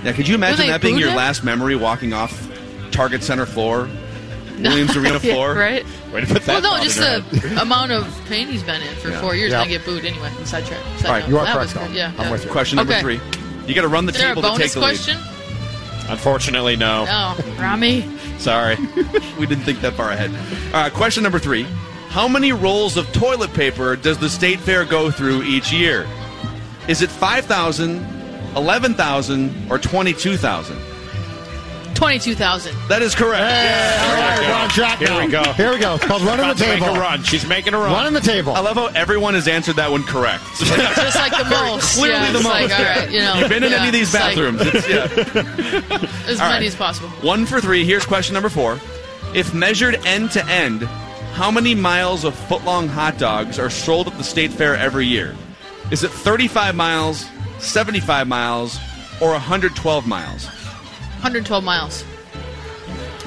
[0.03, 1.15] Yeah, could you imagine that being your him?
[1.15, 2.48] last memory walking off
[2.91, 3.89] Target Center floor,
[4.59, 5.53] Williams Arena Yeah, floor?
[5.53, 5.85] right?
[6.13, 6.61] Way to put that.
[6.61, 7.57] Well, that no, just the head.
[7.61, 9.21] amount of pain he's been in for Yeah.
[9.21, 9.51] four years.
[9.51, 9.61] Yeah.
[9.61, 10.29] and I get booed anyway.
[10.43, 10.79] Side track.
[10.97, 11.29] Side All right, note.
[11.29, 11.93] you are that correct, was, though.
[11.93, 12.31] Yeah, I'm yeah.
[12.31, 12.51] with you.
[12.51, 13.01] Question number Okay.
[13.01, 13.19] three.
[13.67, 14.85] You got to run the Is there a table to take bonus the lead.
[14.87, 15.17] question?
[16.09, 17.05] Unfortunately, no.
[17.05, 18.03] No, Rami.
[18.39, 18.77] Sorry.
[19.37, 20.31] We didn't think that far ahead.
[20.73, 21.67] All right, question number three.
[22.09, 26.07] How many rolls of toilet paper does the state fair go through each year?
[26.87, 28.03] Is it 5,000,
[28.55, 30.75] 11,000, or 22,000?
[31.99, 32.77] Twenty-two thousand.
[32.87, 33.43] That is correct.
[33.43, 35.25] All right, we're on track Here now.
[35.25, 35.43] we go.
[35.51, 35.95] Here we go.
[35.95, 37.23] It's called running the About to make a run.
[37.23, 37.91] She's making a run.
[37.91, 38.53] Running the table.
[38.53, 40.41] I love how everyone has answered that one correct.
[40.55, 41.97] Just like the most.
[41.97, 42.45] Clearly yeah, the most.
[42.45, 44.61] Like, all right, you know, You've been in yeah, any of these it's like bathrooms.
[44.61, 46.09] It's- yeah.
[46.29, 46.63] as All many right.
[46.63, 47.09] as possible.
[47.21, 47.83] One for three.
[47.83, 48.79] Here's question number four.
[49.35, 50.83] If measured end to end,
[51.33, 55.35] how many miles of footlong hot dogs are sold at the state fair every year?
[55.91, 57.25] Is it 35 miles,
[57.57, 58.79] 75 miles,
[59.21, 60.47] or 112 miles?
[61.19, 62.03] 112 miles.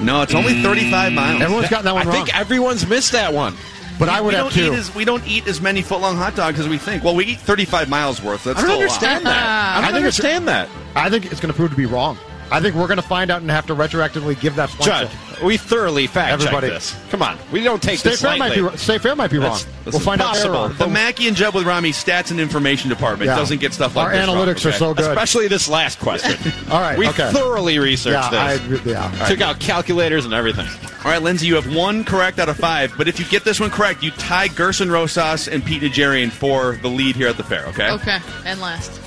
[0.01, 1.15] No, it's only 35 mm.
[1.15, 1.41] miles.
[1.41, 2.25] Everyone's gotten that one I wrong.
[2.25, 3.55] think everyone's missed that one.
[3.99, 4.73] but I we would have don't two.
[4.73, 7.03] eat as we don't eat as many footlong hot dogs as we think.
[7.03, 8.43] Well, we eat 35 miles worth.
[8.43, 9.33] That's I don't still understand a lot.
[9.35, 9.45] that.
[9.45, 10.69] I I don't think it's- understand that.
[10.95, 12.17] I think it's going to prove to be wrong.
[12.53, 14.83] I think we're going to find out and have to retroactively give that point.
[14.83, 15.09] Judd,
[15.43, 16.95] we thoroughly fact check Everybody- this.
[17.09, 19.57] Come on, we don't take State this Fair might be State Fair might be wrong.
[19.57, 20.67] That's- we'll find out possible.
[20.69, 20.77] there.
[20.77, 23.37] The Mackey and Judd with Rami stats and information department Yeah.
[23.37, 24.77] doesn't get stuff like Our this wrong, analytics are okay?
[24.77, 25.05] so good.
[25.09, 26.37] Especially this last question.
[26.71, 27.31] All right, we okay.
[27.31, 28.85] thoroughly researched yeah, I, this.
[28.85, 29.25] yeah.
[29.27, 30.67] Took out calculators and everything.
[31.03, 33.59] All right, Lindsay, you have one correct out of five, but if you get this
[33.59, 37.43] one correct, you tie Gersson Rosas and Pete Najarian for the lead here at the
[37.43, 37.89] fair, okay?
[37.91, 39.01] Okay, and last.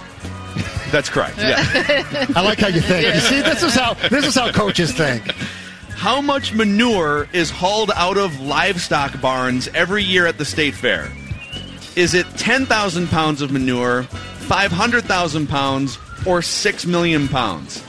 [0.90, 1.38] That's correct.
[1.38, 1.56] Yeah.
[2.34, 3.14] I like how you think.
[3.14, 5.34] You see, this is how this is how coaches think.
[5.90, 11.10] How much manure is hauled out of livestock barns every year at the state fair?
[11.96, 17.82] Is it 10,000 pounds of manure, 500,000 pounds, or 6 million pounds?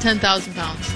[0.00, 0.94] 10,000 pounds.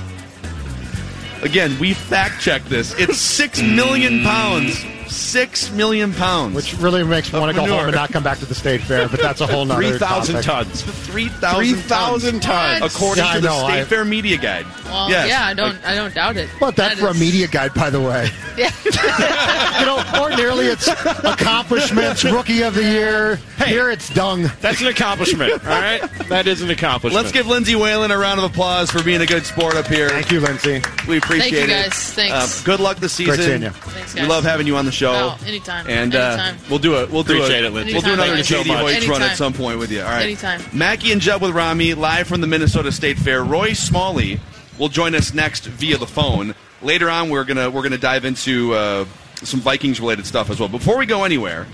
[1.43, 2.95] Again, we fact checked this.
[2.99, 4.85] It's 6 million pounds.
[5.13, 6.55] 6 million pounds.
[6.55, 8.81] Which really makes me want to go home and not come back to the state
[8.81, 10.83] fair, but that's a whole nother 3,000 tons.
[10.83, 12.81] 3,000 3,000 tons.
[12.81, 12.95] What?
[12.95, 14.67] According Yeah, I to the know, State I- Fair Media Guide.
[14.87, 15.29] Well, yes.
[15.29, 16.49] yeah, I don't, Like, I don't doubt it.
[16.61, 18.29] But that for a media guide, by the way.
[18.55, 18.71] Yeah.
[19.81, 23.37] You know, ordinarily it's accomplishments, rookie of the year.
[23.67, 24.45] Here it's dung.
[24.61, 26.03] That's an accomplishment, all right?
[26.29, 27.15] That is an accomplishment.
[27.21, 30.11] Let's give Lindsay Whalen a round of applause for being a good sport up here.
[30.11, 30.83] Thank you, Lindsay.
[31.09, 31.83] We appreciate Thank you, it.
[31.85, 32.13] guys.
[32.13, 32.61] Thanks.
[32.61, 33.35] Uh, good luck this season.
[33.37, 33.71] Great seeing you.
[33.71, 35.02] Thanks, We love having you on the show.
[35.11, 35.87] Oh, anytime.
[35.89, 36.57] And uh, Anytime.
[36.71, 37.11] we'll do it.
[37.11, 37.69] We'll do Appreciate it.
[37.69, 37.93] it, Lindsay.
[37.95, 38.49] We'll do another guys.
[38.49, 39.09] JD So much.
[39.09, 40.01] Run at some point with you.
[40.03, 40.23] All right.
[40.25, 40.61] Anytime.
[40.73, 43.43] Mackey and Judd with Rami live from the Minnesota State Fair.
[43.45, 44.41] Roy Smalley
[44.79, 46.55] will join us next via the phone.
[46.83, 49.05] Later on, we're gonna we're gonna dive into uh,
[49.37, 50.69] some Vikings related stuff as well.
[50.69, 51.67] Before we go anywhere,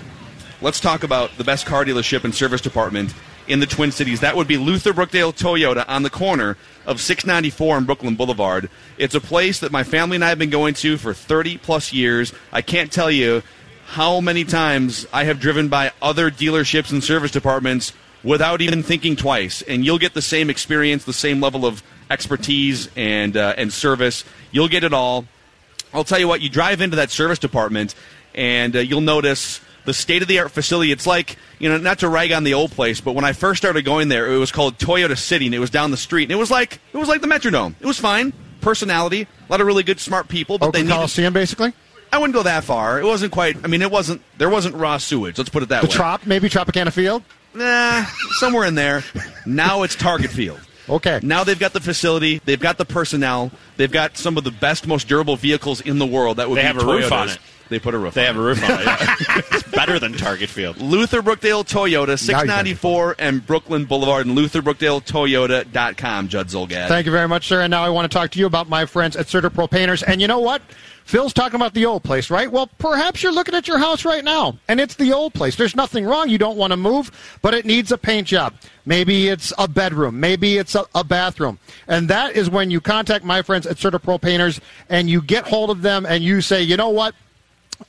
[0.60, 3.14] let's talk about the best car dealership and service department
[3.48, 4.20] in the Twin Cities.
[4.20, 6.56] That would be Luther Brookdale Toyota on the corner
[6.86, 8.70] of 694 and Brooklyn Boulevard.
[8.98, 11.92] It's a place that my family and I have been going to for 30 plus
[11.92, 12.32] years.
[12.52, 13.42] I can't tell you
[13.86, 19.16] how many times I have driven by other dealerships and service departments without even thinking
[19.16, 23.72] twice, and you'll get the same experience, the same level of expertise and uh, and
[23.72, 24.24] service.
[24.50, 25.24] You'll get it all.
[25.94, 26.40] I'll tell you what.
[26.42, 27.94] You drive into that service department,
[28.34, 30.92] and uh, you'll notice the state of the art facility.
[30.92, 33.60] It's like you know, not to rag on the old place, but when I first
[33.60, 36.32] started going there, it was called Toyota City, and it was down the street, and
[36.32, 37.74] it was like it was like the Metrodome.
[37.80, 40.96] It was fine, personality, a lot of really good, smart people, but they Oakland needed.
[40.96, 41.72] Coliseum, basically.
[42.10, 43.00] I wouldn't go that far.
[43.00, 43.56] It wasn't quite.
[43.64, 44.22] I mean, it wasn't.
[44.38, 45.36] There wasn't raw sewage.
[45.36, 45.94] Let's put it that The way.
[45.94, 47.22] Trop, maybe Tropicana Field.
[47.54, 48.04] Nah,
[48.38, 49.04] somewhere in there.
[49.44, 50.60] Now it's Target Field.
[50.88, 51.20] Okay.
[51.22, 54.86] Now they've got the facility, they've got the personnel, they've got some of the best,
[54.86, 56.38] most durable vehicles in the world.
[56.38, 57.38] That would They be have a roof on it.
[57.68, 58.14] They put a roof.
[58.14, 58.84] They on have a roof on it.
[58.84, 59.16] Yeah.
[59.52, 60.80] it's better than Target Field.
[60.80, 66.88] Luther Brookdale Toyota, 694 and Brooklyn Boulevard, and LutherBrookdaleToyota.com, Judd Zulgad.
[66.88, 67.60] Thank you very much, sir.
[67.60, 70.02] And now I want to talk to you about my friends at Certapro Painters.
[70.02, 70.62] And you know what?
[71.08, 72.52] Phil's talking about the old place, right?
[72.52, 75.56] Well, perhaps you're looking at your house right now, and it's the old place.
[75.56, 76.28] There's nothing wrong.
[76.28, 78.52] You don't want to move, but it needs a paint job.
[78.84, 80.20] Maybe it's a bedroom.
[80.20, 81.58] Maybe it's a, a bathroom.
[81.86, 85.70] And that is when you contact my friends at Certapro Painters and you get hold
[85.70, 87.14] of them and you say, you know what?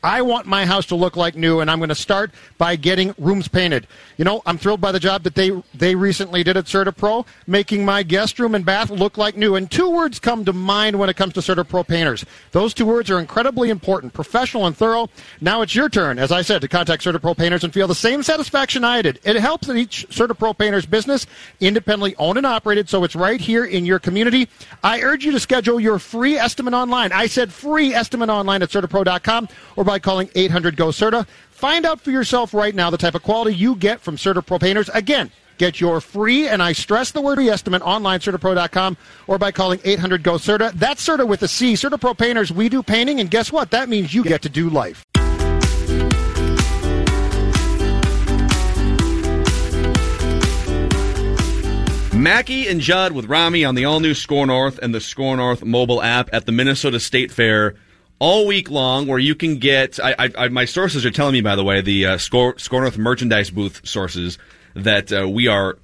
[0.03, 3.13] I want my house to look like new, and I'm going to start by getting
[3.17, 3.87] rooms painted.
[4.17, 7.85] You know, I'm thrilled by the job that they they recently did at CertaPro, making
[7.85, 9.55] my guest room and bath look like new.
[9.55, 12.23] And two words come to mind when it comes to CertaPro painters.
[12.51, 15.09] Those two words are incredibly important: professional and thorough.
[15.41, 18.21] Now it's your turn, as I said, to contact CertaPro painters and feel the same
[18.21, 19.19] satisfaction I did.
[19.23, 21.25] It helps that each CertaPro painter's business
[21.59, 24.49] independently owned and operated, so it's right here in your community.
[24.83, 27.11] I urge you to schedule your free estimate online.
[27.11, 29.49] I said free estimate online at CertaPro.com
[29.79, 31.25] or by calling 800 GO CERTA.
[31.51, 34.89] Find out for yourself right now the type of quality you get from CertaPro painters.
[34.89, 39.53] Again, get your free, and I stress the word free estimate online, CertaPro.com, or by
[39.53, 40.73] calling 800 GO CERTA.
[40.73, 41.75] That's CERTA with a C.
[41.75, 43.71] CertaPro painters, we do painting, and guess what?
[43.71, 45.05] That means you get to do life.
[52.13, 55.63] Mackey and Judd with Rami on the all new SKOR North and the SKOR North
[55.63, 57.75] mobile app at the Minnesota State Fair
[58.19, 59.99] all week long, where you can get.
[59.99, 62.81] I, I, I, my sources are telling me, by the way, the uh, Score, SKOR
[62.81, 64.37] North merchandise booth sources,
[64.75, 65.77] that uh, we are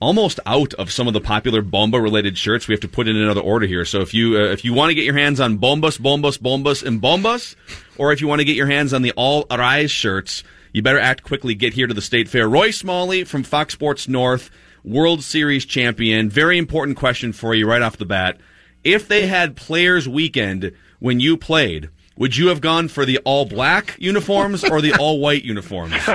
[0.00, 2.66] almost out of some of the popular Bomba related shirts.
[2.66, 3.84] We have to put in another order here.
[3.84, 6.84] So if you uh, if you want to get your hands on Bombas, Bombas, Bombas,
[6.84, 7.54] and Bombas,
[7.98, 11.00] or if you want to get your hands on the All Arise shirts, you better
[11.00, 11.54] act quickly.
[11.54, 12.48] Get here to the State Fair.
[12.48, 14.50] Roy Smalley from Fox Sports North.
[14.82, 16.30] World Series champion.
[16.30, 18.38] Very important question for you right off the bat.
[18.82, 23.46] If they had Players Weekend when you played, would you have gone for the all
[23.46, 25.94] black uniforms or the all white uniforms?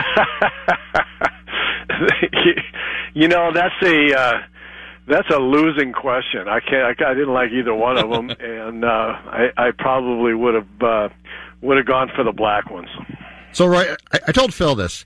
[3.14, 4.34] you know, that's a uh,
[5.08, 6.48] that's a losing question.
[6.48, 7.02] I can't.
[7.02, 10.82] I, I didn't like either one of them, and uh, I, I probably would have
[10.82, 11.10] uh,
[11.62, 12.90] would have gone for the black ones.
[13.52, 15.06] So, Roy, I, I told Phil this.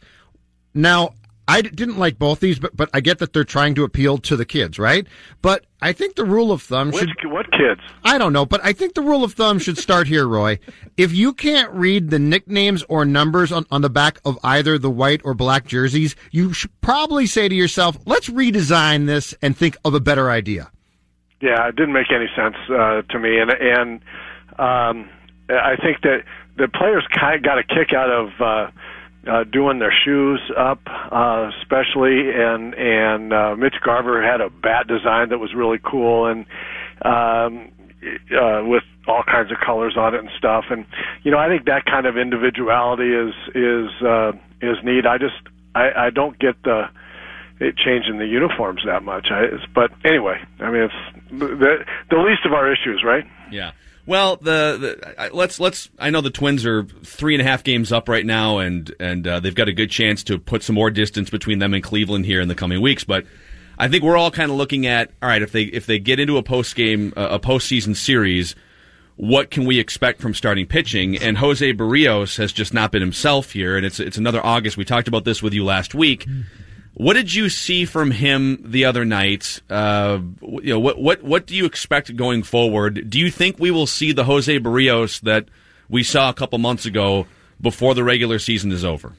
[0.74, 1.13] Now,
[1.49, 4.35] I didn't like both these, but but I get that they're trying to appeal to
[4.35, 5.07] the kids, right?
[5.41, 7.31] But I think the rule of thumb Which, should.
[7.31, 7.81] what kids?
[8.03, 10.59] I don't know, but I think the rule of thumb should start here, Roy.
[10.95, 14.91] If you can't read the nicknames or numbers on, on the back of either the
[14.91, 19.75] white or black jerseys, you should probably say to yourself, let's redesign this and think
[19.83, 20.69] of a better idea.
[21.41, 24.01] Yeah, it didn't make any sense uh, to me, and and
[24.59, 25.09] um,
[25.49, 26.25] I think that
[26.57, 28.71] the players kind of got a kick out of uh,
[29.27, 34.88] uh, doing their shoes up, uh, especially, and and uh, Mitch Garver had a bat
[34.88, 36.45] design that was really cool, and
[37.03, 37.71] um,
[38.38, 40.86] uh, with all kinds of colors on it and stuff, and
[41.23, 45.05] you know I think that kind of individuality is is uh, is neat.
[45.05, 45.36] I just
[45.75, 46.89] I, I don't get the
[47.60, 49.27] it changing the uniforms that much.
[49.32, 53.25] I, but anyway, I mean, it's the the least of our issues, right?
[53.51, 53.71] Yeah.
[54.10, 55.88] Well, the, the let's let's.
[56.00, 59.28] I know the Twins are three and a half games up right now, and and
[59.28, 62.26] uh, they've got a good chance to put some more distance between them and Cleveland
[62.26, 63.04] here in the coming weeks.
[63.04, 63.28] But
[63.78, 66.19] I think we're all kind of looking at all right if they if they get
[66.19, 68.56] into a post game uh, a postseason series,
[69.15, 71.15] what can we expect from starting pitching?
[71.15, 74.76] And Jose Berrios has just not been himself here, and it's it's another August.
[74.76, 76.26] We talked about this with you last week.
[76.93, 79.62] What did you see from him the other night?
[79.69, 83.10] Uh, you know, what what what do you expect going forward?
[83.10, 85.45] Do you think we will see the Jose Berrios that
[85.88, 87.25] we saw a couple months ago
[87.62, 89.13] before the regular season is over?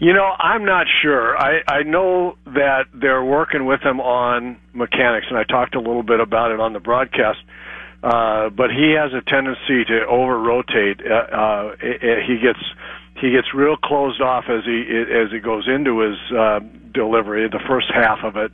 [0.00, 1.36] You know, I'm not sure.
[1.36, 6.04] I, I know that they're working with him on mechanics, and I talked a little
[6.04, 7.38] bit about it on the broadcast.
[8.00, 11.00] Uh, but he has a tendency to over rotate.
[11.04, 12.60] Uh, uh, he gets
[13.20, 16.60] he gets real closed off as he as he goes into his uh,
[16.92, 18.52] delivery, the first half of it,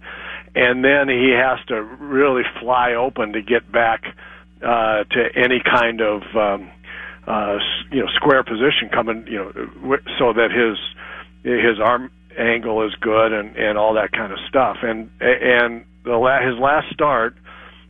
[0.55, 4.05] and then he has to really fly open to get back
[4.63, 6.71] uh, to any kind of um,
[7.27, 7.59] uh,
[7.91, 10.79] you know square position coming, you know, so that his
[11.43, 14.79] his arm angle is good and and all that kind of stuff.
[14.83, 17.37] And and the la- his last start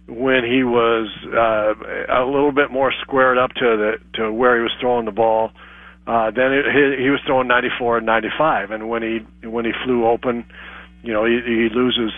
[0.06, 4.62] when he was uh, a little bit more squared up to the to where he
[4.62, 5.50] was throwing the ball.
[6.06, 9.72] Uh, then it, he, he was throwing 94 and 95, and when he when he
[9.84, 10.44] flew open,
[11.02, 12.12] you know, he, he loses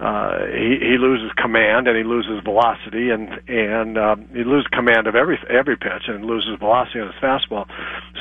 [0.00, 5.06] uh, he, he loses command and he loses velocity and and um, he loses command
[5.06, 7.66] of every every pitch and loses velocity on his fastball.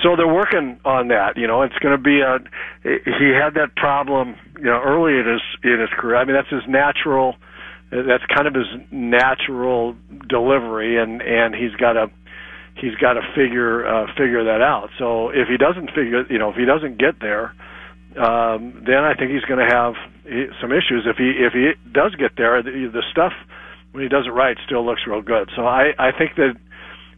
[0.03, 1.35] So they're working on that.
[1.35, 2.37] You know, it's going to be a.
[2.83, 6.17] He had that problem, you know, early in his in his career.
[6.17, 7.35] I mean, that's his natural.
[7.89, 9.95] That's kind of his natural
[10.29, 12.11] delivery, and and he's got to
[12.75, 14.89] he's got to figure uh, figure that out.
[14.97, 17.53] So if he doesn't figure, you know, if he doesn't get there,
[18.17, 19.93] um, then I think he's going to have
[20.61, 21.05] some issues.
[21.05, 23.33] If he if he does get there, the, the stuff
[23.91, 25.49] when he does it right still looks real good.
[25.55, 26.55] So I I think that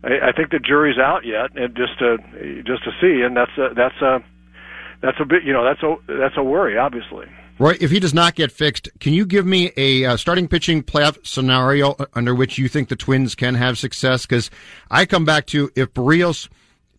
[0.04, 2.18] I, I think the jury's out yet, and just to
[2.64, 4.20] just to see, and that's a that's a
[5.02, 7.26] that's a bit you know that's a that's a worry, obviously.
[7.58, 10.84] Roy, if he does not get fixed, can you give me a uh, starting pitching
[10.84, 14.26] playoff scenario under which you think the Twins can have success?
[14.26, 14.52] Because
[14.92, 16.50] I come back to if Berrios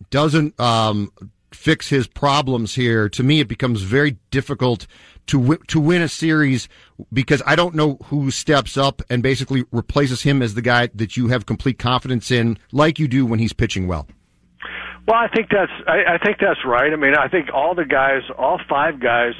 [0.09, 1.11] doesn't um,
[1.51, 4.87] fix his problems here, to me it becomes very difficult
[5.27, 6.67] to w- to win a series
[7.13, 11.15] because I don't know who steps up and basically replaces him as the guy that
[11.15, 14.07] you have complete confidence in, like you do when he's pitching well.
[15.07, 16.91] Well, I think that's I, I think that's right.
[16.91, 19.33] I mean, I think all the guys, all five guys,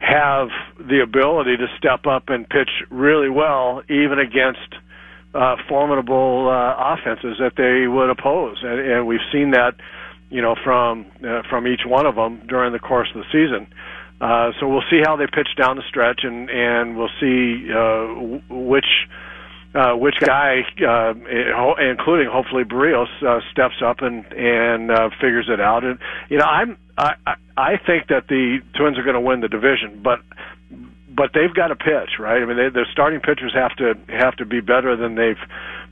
[0.00, 4.74] have the ability to step up and pitch really well, even against
[5.34, 9.74] uh, formidable uh, offenses that they would oppose, and, and we've seen that,
[10.30, 13.66] you know, from uh, from each one of them during the course of the season.
[14.20, 18.06] Uh, so we'll see how they pitch down the stretch, and and we'll see uh,
[18.48, 18.86] which
[19.74, 21.12] uh, which guy, uh,
[21.78, 25.84] including hopefully Berrios, uh, steps up and and uh, figures it out.
[25.84, 25.98] And
[26.30, 27.14] you know, I'm I
[27.56, 30.20] I think that the Twins are going to win the division, but
[31.08, 32.42] but they've got to pitch, right?
[32.42, 35.40] I mean, they, their starting pitchers have to have to be better than they've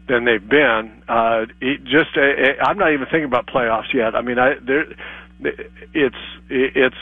[0.08, 1.02] than they've been.
[1.08, 4.14] Uh, it just uh, I'm not even thinking about playoffs yet.
[4.14, 4.86] I mean, I there
[5.94, 6.16] it's
[6.48, 6.96] it's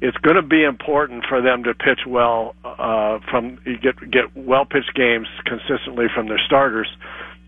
[0.00, 4.64] it's going to be important for them to pitch well uh, from get get well
[4.64, 6.88] pitched games consistently from their starters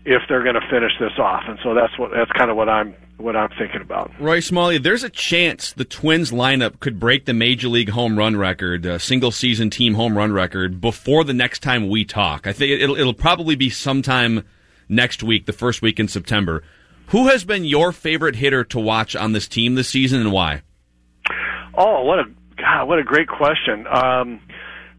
[0.05, 1.43] if they're going to finish this off.
[1.47, 4.11] And so that's what that's kind of what I'm what I'm thinking about.
[4.19, 8.35] Roy Smalley, there's a chance the Twins lineup could break the major league home run
[8.35, 12.47] record, uh, single season team home run record before the next time we talk.
[12.47, 14.45] I think it'll it'll probably be sometime
[14.87, 16.63] next week, the first week in September.
[17.07, 20.63] Who has been your favorite hitter to watch on this team this season and why?
[21.77, 22.25] Oh, what a
[22.57, 23.85] God, what a great question.
[23.87, 24.41] Um,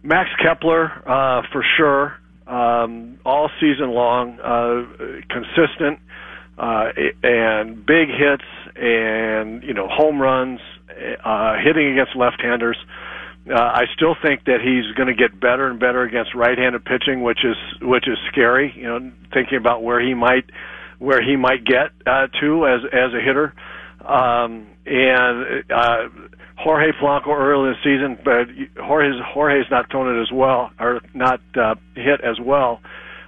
[0.03, 2.17] Max Kepler, uh, for sure,
[2.47, 4.85] um, all season long, uh,
[5.29, 5.99] consistent,
[6.59, 6.91] uh,
[7.23, 8.45] and big hits
[8.77, 10.61] and, you know, home runs,
[11.25, 12.77] uh, hitting against left-handers.
[13.49, 17.23] Uh, I still think that he's going to get better and better against right-handed pitching,
[17.23, 18.73] which is which is scary.
[18.77, 20.51] You know, thinking about where he might
[20.99, 23.55] where he might get uh, to as as a hitter,
[24.05, 26.09] um, and uh,
[26.57, 31.01] Jorge Polanco early in the season, but Jorge's Jorge's not thrown it as well or
[31.15, 32.81] not uh, hit as well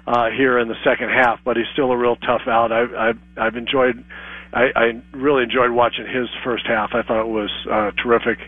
[0.07, 1.41] uh, here in the second half.
[1.45, 2.73] But he's still a real tough out.
[2.73, 4.05] I, I've I've enjoyed.
[4.53, 6.91] I, I really enjoyed watching his first half.
[6.95, 8.39] I thought it was uh, terrific.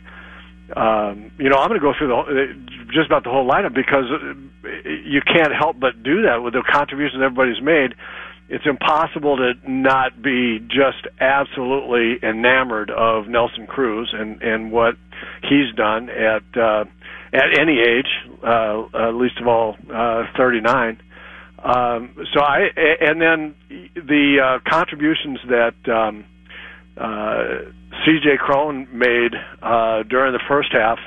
[0.74, 2.54] Um, you know, I'm going to go through the
[2.92, 4.06] just about the whole lineup because
[4.84, 7.94] you can't help but do that with the contributions everybody's made.
[8.50, 14.96] It's impossible to not be just absolutely enamored of Nelson Cruz and and what
[15.42, 16.84] he's done at uh,
[17.32, 18.08] at any age,
[18.44, 21.00] uh, least of all uh, 39.
[21.62, 22.68] Um, so I
[23.00, 23.54] and then
[23.94, 25.88] the uh, contributions that.
[25.88, 26.24] Um,
[26.96, 27.70] uh,
[28.04, 28.36] C.J.
[28.38, 29.32] Cron made
[29.62, 30.98] uh, during the first half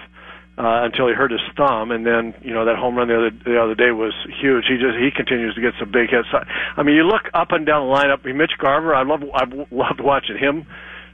[0.58, 3.32] uh, until he hurt his thumb, and then you know that home run the other
[3.32, 4.66] the other day was huge.
[4.70, 6.28] He just he continues to get some big hits.
[6.32, 8.24] I mean, you look up and down the lineup.
[8.24, 10.68] Mitch Garver, I love I've loved watching him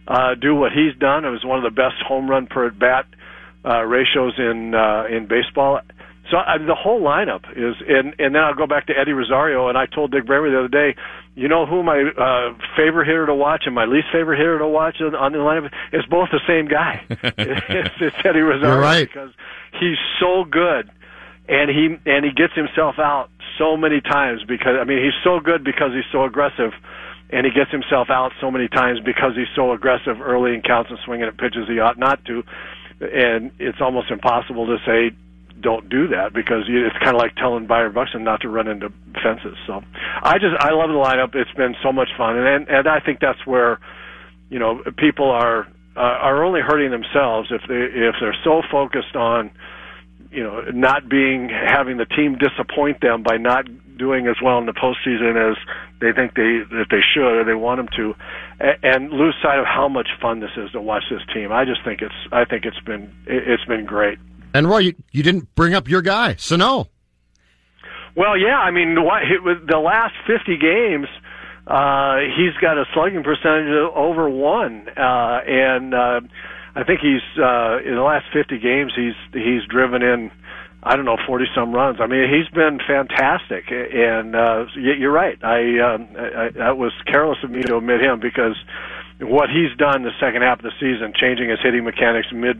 [0.07, 1.23] uh, do what he's done.
[1.23, 3.05] It was one of the best home run per at bat
[3.63, 5.79] uh, ratios in uh, in baseball.
[6.29, 9.67] So I the whole lineup is, and and then I'll go back to Eddie Rosario,
[9.67, 10.95] and I told Dick Bremer the other day,
[11.35, 14.67] you know who my uh, favorite hitter to watch and my least favorite hitter to
[14.67, 17.03] watch on the lineup is both the same guy.
[17.09, 19.07] it's, it's Eddie Rosario You're right.
[19.07, 19.31] because
[19.79, 20.91] he's so good,
[21.47, 25.39] and he and he gets himself out so many times because I mean he's so
[25.39, 26.73] good because he's so aggressive.
[27.31, 30.89] And he gets himself out so many times because he's so aggressive early in counts
[30.89, 32.41] and swinging at pitches he ought not to.
[33.01, 35.15] And it's almost impossible to say
[35.61, 38.89] don't do that because it's kind of like telling Byron Buxton not to run into
[39.23, 39.57] fences.
[39.67, 39.81] So
[40.23, 41.35] I just I love the lineup.
[41.35, 43.79] It's been so much fun, and and, and I think that's where
[44.49, 49.15] you know people are uh, are only hurting themselves if they if they're so focused
[49.15, 49.51] on
[50.31, 53.65] you know not being having the team disappoint them by not
[53.97, 55.57] doing as well in the postseason as
[55.99, 58.15] they think they that they should or they want them to,
[58.59, 61.51] and, and lose sight of how much fun this is to watch this team.
[61.51, 64.17] I just think it's I think it's been it's been great.
[64.53, 66.87] And Roy, you, you didn't bring up your guy, Sano.
[68.15, 69.21] Well, yeah, I mean, what,
[69.67, 71.07] the last 50 games,
[71.67, 76.21] uh, he's got a slugging percentage of over one, uh, and uh,
[76.75, 80.31] I think he's uh, in the last 50 games he's he's driven in
[80.81, 81.97] I don't know, forty some runs.
[81.99, 85.37] I mean, he's been fantastic, and uh, you're right.
[85.43, 88.55] I, um, I that was careless of me to omit him because
[89.19, 92.57] what he's done the second half of the season, changing his hitting mechanics mid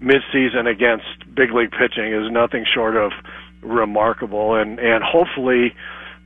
[0.00, 3.12] mid season against big league pitching, is nothing short of
[3.62, 4.54] remarkable.
[4.54, 5.74] And and hopefully,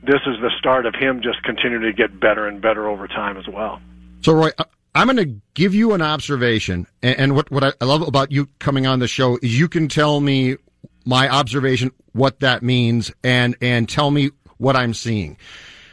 [0.03, 3.37] this is the start of him just continuing to get better and better over time
[3.37, 3.79] as well.
[4.21, 8.01] So, Roy, uh, I'm going to give you an observation, and, what what I love
[8.01, 10.57] about you coming on the show is you can tell me
[11.05, 15.37] my observation, what that means, and and tell me what I'm seeing.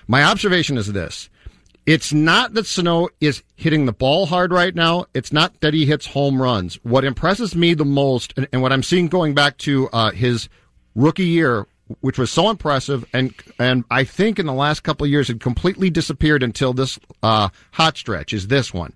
[0.08, 1.28] My observation is this.
[1.86, 5.04] It's not that Sano is hitting the ball hard right now.
[5.12, 6.76] It's not that he hits home runs.
[6.82, 10.48] What impresses me the most, and, and what I'm seeing going back to uh, his
[10.94, 11.66] rookie year,
[12.00, 15.40] which was so impressive, and and I think in the last couple of years had
[15.40, 18.94] completely disappeared until this uh, hot stretch, is this one.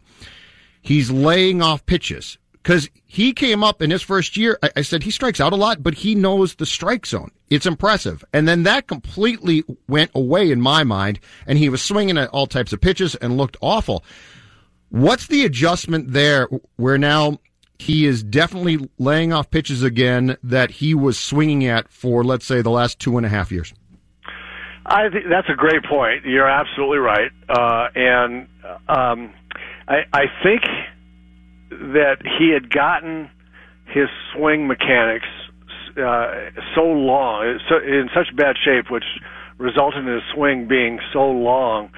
[0.81, 2.39] He's laying off pitches
[2.69, 4.59] because he came up in his first year.
[4.63, 7.31] I, I, said he strikes out a lot, but he knows the strike zone.
[7.49, 8.23] It's impressive.
[8.35, 12.47] And then that completely went away in my mind, and he was swinging at all
[12.47, 14.05] types of pitches and looked awful.
[14.91, 17.39] What's the adjustment there where now
[17.79, 22.61] he is definitely laying off pitches again that he was swinging at for, let's say,
[22.61, 23.73] the last two and a half years?
[24.85, 26.27] I that's a great point.
[26.27, 27.31] You're absolutely right.
[27.49, 28.47] Uh, and
[28.89, 29.33] um,
[29.89, 30.65] I, I think
[31.71, 33.31] that he had gotten
[33.87, 35.27] his swing mechanics
[35.97, 39.05] uh, so long, so, in such bad shape, which
[39.59, 41.91] resulted in his swing being so long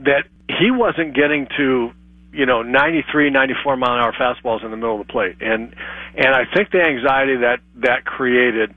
[0.00, 1.90] that he wasn't getting to
[2.32, 5.36] you know 93 94 mile an hour fastballs in the middle of the plate.
[5.40, 5.74] And
[6.16, 8.74] and I think the anxiety that that created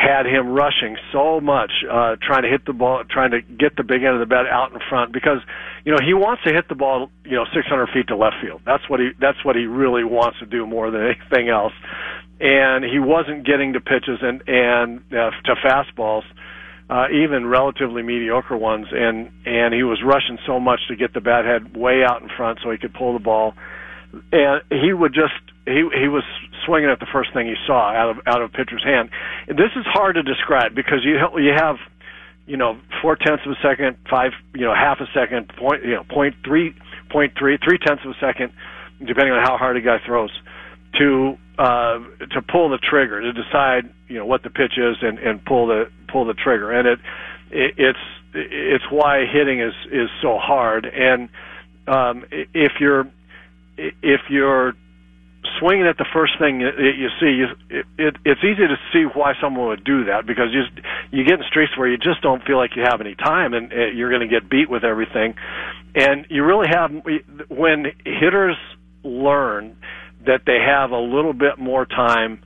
[0.00, 3.82] had him rushing so much, uh, trying to hit the ball, trying to get the
[3.82, 5.38] big end of the bat out in front because,
[5.84, 8.62] you know, he wants to hit the ball, you know, 600 feet to left field.
[8.64, 11.74] That's what he, that's what he really wants to do more than anything else.
[12.40, 16.24] And he wasn't getting to pitches and, and, uh, to fastballs,
[16.88, 18.86] uh, even relatively mediocre ones.
[18.90, 22.30] And, and he was rushing so much to get the bat head way out in
[22.34, 23.52] front so he could pull the ball.
[24.32, 25.34] And he would just,
[25.70, 26.24] he he was
[26.64, 29.10] swinging at the first thing he saw out of out of a pitcher's hand.
[29.48, 31.76] This is hard to describe because you you have
[32.46, 35.94] you know four tenths of a second, five you know half a second, point you
[35.94, 36.74] know point three
[37.10, 38.52] point three three tenths of a second,
[38.98, 40.30] depending on how hard a guy throws,
[40.98, 41.98] to uh,
[42.32, 45.66] to pull the trigger to decide you know what the pitch is and and pull
[45.66, 46.98] the pull the trigger and it,
[47.50, 47.98] it it's
[48.34, 51.28] it's why hitting is is so hard and
[51.86, 53.06] um, if you're
[53.76, 54.74] if you're
[55.58, 59.34] swinging at the first thing you see, you, it, it, it's easy to see why
[59.40, 60.62] someone would do that because you
[61.10, 63.72] you get in streets where you just don't feel like you have any time and
[63.72, 65.34] uh, you're going to get beat with everything,
[65.94, 66.90] and you really have
[67.48, 68.56] when hitters
[69.02, 69.76] learn
[70.26, 72.42] that they have a little bit more time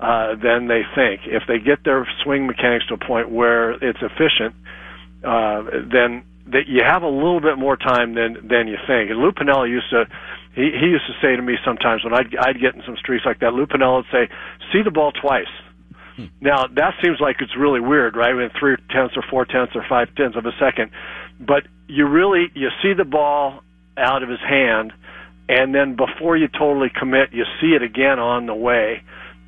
[0.00, 1.22] uh, than they think.
[1.26, 4.54] If they get their swing mechanics to a point where it's efficient,
[5.22, 9.10] uh, then that you have a little bit more time than than you think.
[9.10, 10.06] And Lou Piniella used to
[10.54, 13.24] he he used to say to me sometimes when I'd I'd get in some streaks
[13.24, 14.28] like that, Lou Piniella would say,
[14.72, 15.50] "See the ball twice."
[16.16, 16.26] Hmm.
[16.40, 18.34] Now that seems like it's really weird, right?
[18.34, 20.90] In three tenths or four tenths or five tenths of a second,
[21.40, 23.62] but you really you see the ball
[23.96, 24.92] out of his hand,
[25.48, 29.02] and then before you totally commit, you see it again on the way,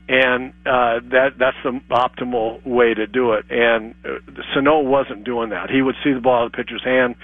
[0.08, 3.44] and uh, that that's the optimal way to do it.
[3.50, 5.68] And uh, Sano wasn't doing that.
[5.68, 7.16] He would see the ball out of the pitcher's hand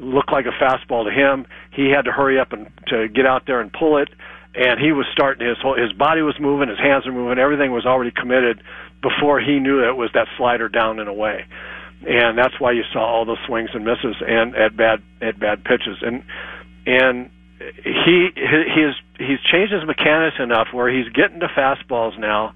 [0.00, 1.46] looked like a fastball to him.
[1.72, 4.08] He had to hurry up and to get out there and pull it,
[4.54, 7.72] and he was starting his whole his body was moving, his hands were moving, everything
[7.72, 8.62] was already committed
[9.02, 11.44] before he knew it was that slider down and away.
[12.06, 15.64] And that's why you saw all those swings and misses and at bad at bad
[15.64, 15.98] pitches.
[16.02, 16.24] And
[16.86, 17.30] and
[17.84, 22.54] he he's he's changed his mechanics enough where he's getting to fastballs now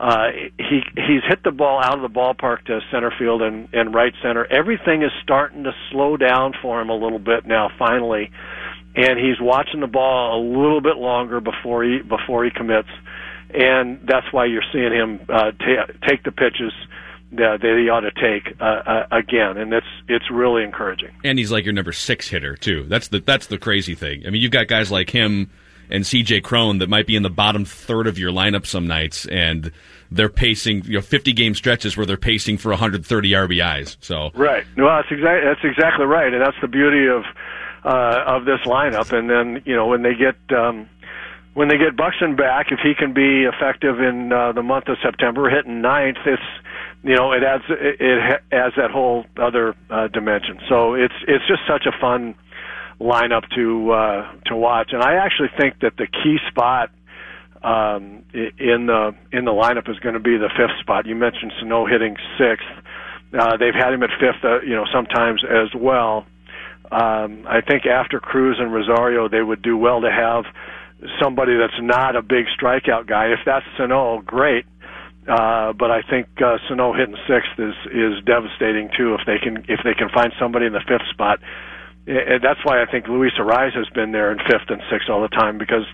[0.00, 0.28] uh,
[0.58, 4.12] he he's hit the ball out of the ballpark to center field and, and right
[4.22, 4.46] center.
[4.46, 8.30] Everything is starting to slow down for him a little bit now, finally,
[8.94, 12.88] and he's watching the ball a little bit longer before he before he commits.
[13.54, 16.72] and that's why you're seeing him uh, ta- take the pitches
[17.32, 21.10] that that he ought to take uh, uh, again, and it's it's really encouraging.
[21.24, 22.84] And he's like your number six hitter too.
[22.84, 24.24] That's the that's the crazy thing.
[24.26, 25.50] I mean, you've got guys like him
[25.90, 26.40] and C.J.
[26.42, 29.72] Cron that might be in the bottom third of your lineup some nights, and
[30.10, 33.96] they're pacing you know 50 game stretches where they're pacing for 130 RBIs.
[34.00, 34.64] So Right.
[34.76, 37.24] Well, that's exactly that's exactly right, and that's the beauty of
[37.84, 39.12] uh, of this lineup.
[39.12, 40.88] And then you know when they get um,
[41.54, 44.96] when they get Buxton back, if he can be effective in uh, the month of
[45.02, 46.42] September, hitting ninth, it's
[47.02, 50.60] you know it adds it, it adds that whole other uh, dimension.
[50.68, 52.34] So it's it's just such a fun
[53.00, 56.90] lineup to uh, to watch, and I actually think that the key spot
[57.62, 61.06] um, in the in the lineup is going to be the fifth spot.
[61.06, 62.66] You mentioned Sano hitting sixth.
[63.32, 66.24] Uh, they've had him at fifth, uh, you know, sometimes as well.
[66.90, 70.44] Um, I think after Cruz and Rosario, they would do well to have
[71.22, 73.26] somebody that's not a big strikeout guy.
[73.26, 74.64] If that's Sano, great.
[75.28, 79.14] Uh, but I think uh, Sano hitting sixth is is devastating too.
[79.14, 81.38] If they can if they can find somebody in the fifth spot,
[82.06, 85.22] and that's why I think Luis Arraez has been there in fifth and sixth all
[85.22, 85.84] the time because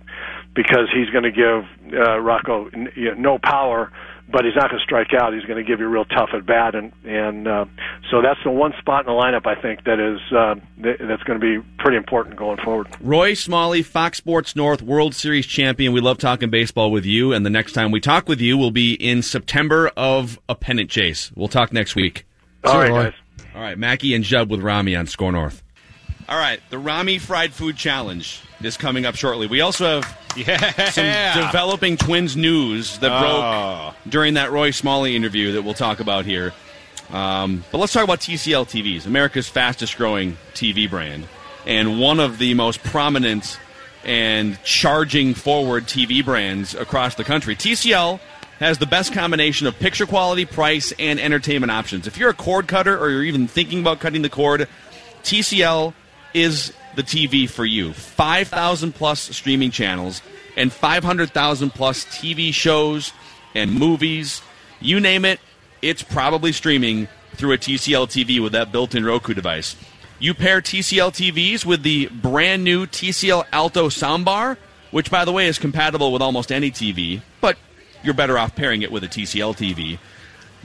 [0.55, 1.65] because he's going to give
[1.99, 3.91] uh, Rocco n- you know, no power,
[4.31, 5.35] but he's not going to strike out.
[5.35, 7.65] He's going to give you a real tough at bat, and and uh,
[8.11, 11.25] so that's the one spot in the lineup I think that is uh, th- that's
[11.25, 12.87] going to be pretty important going forward.
[13.01, 15.93] Roy Smalley, Fox Sports North World Series champion.
[15.93, 18.71] We love talking baseball with you, and the next time we talk with you will
[18.71, 21.33] be in September of a pennant chase.
[21.35, 22.27] We'll talk next week.
[22.63, 23.13] All right, guys.
[23.57, 25.64] All right, Mackey and Judd with Rami on SKOR North.
[26.29, 29.47] All right, the Rami Fried Food Challenge is coming up shortly.
[29.47, 30.91] We also have Yeah.
[30.91, 33.21] some developing twins news that Oh.
[33.93, 36.53] broke during that Roy Smalley interview that we'll talk about here.
[37.13, 41.27] Um, but let's talk about TCL TVs, America's fastest growing TV brand,
[41.67, 43.59] and one of the most prominent
[44.03, 47.55] and charging forward TV brands across the country.
[47.55, 48.19] TCL
[48.61, 52.07] has the best combination of picture quality, price, and entertainment options.
[52.07, 54.69] If you're a cord cutter or you're even thinking about cutting the cord,
[55.23, 55.93] TCL
[56.35, 57.93] is the TV for you.
[57.93, 60.21] 5,000 plus streaming channels
[60.57, 63.13] and 500,000 plus TV shows
[63.55, 64.43] and movies.
[64.81, 65.41] You name it,
[65.81, 69.77] it's probably streaming through a TCL TV with that built in Roku device.
[70.19, 74.57] You pair TCL TVs with the brand new TCL Alto soundbar,
[74.91, 77.59] which, by the way, is compatible with almost any TV, but
[78.03, 79.99] you're better off pairing it with a TCL TV.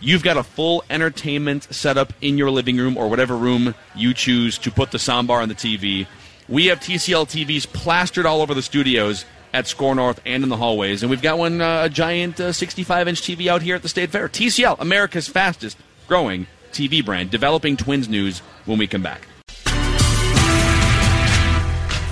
[0.01, 4.57] You've got a full entertainment setup in your living room or whatever room you choose
[4.59, 6.07] to put the soundbar on the TV.
[6.47, 10.57] We have TCL TVs plastered all over the studios at SKOR North and in the
[10.57, 13.81] hallways, and we've got one uh, a giant uh, 65 inch TV out here at
[13.81, 14.29] the State Fair.
[14.29, 15.77] TCL, America's fastest
[16.07, 19.27] growing TV brand, developing Twins news when we come back.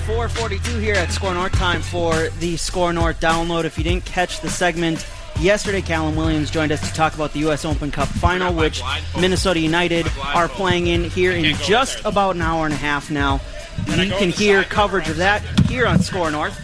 [0.05, 1.53] 442 here at SKOR North.
[1.53, 3.65] Time for the SKOR North download.
[3.65, 5.05] If you didn't catch the segment
[5.39, 7.65] yesterday, Callum Williams joined us to talk about the U.S.
[7.65, 8.81] Open Cup final, which
[9.19, 13.39] Minnesota United are playing in here in just about an hour and a half now.
[13.87, 16.63] You can hear coverage of that here on SKOR North.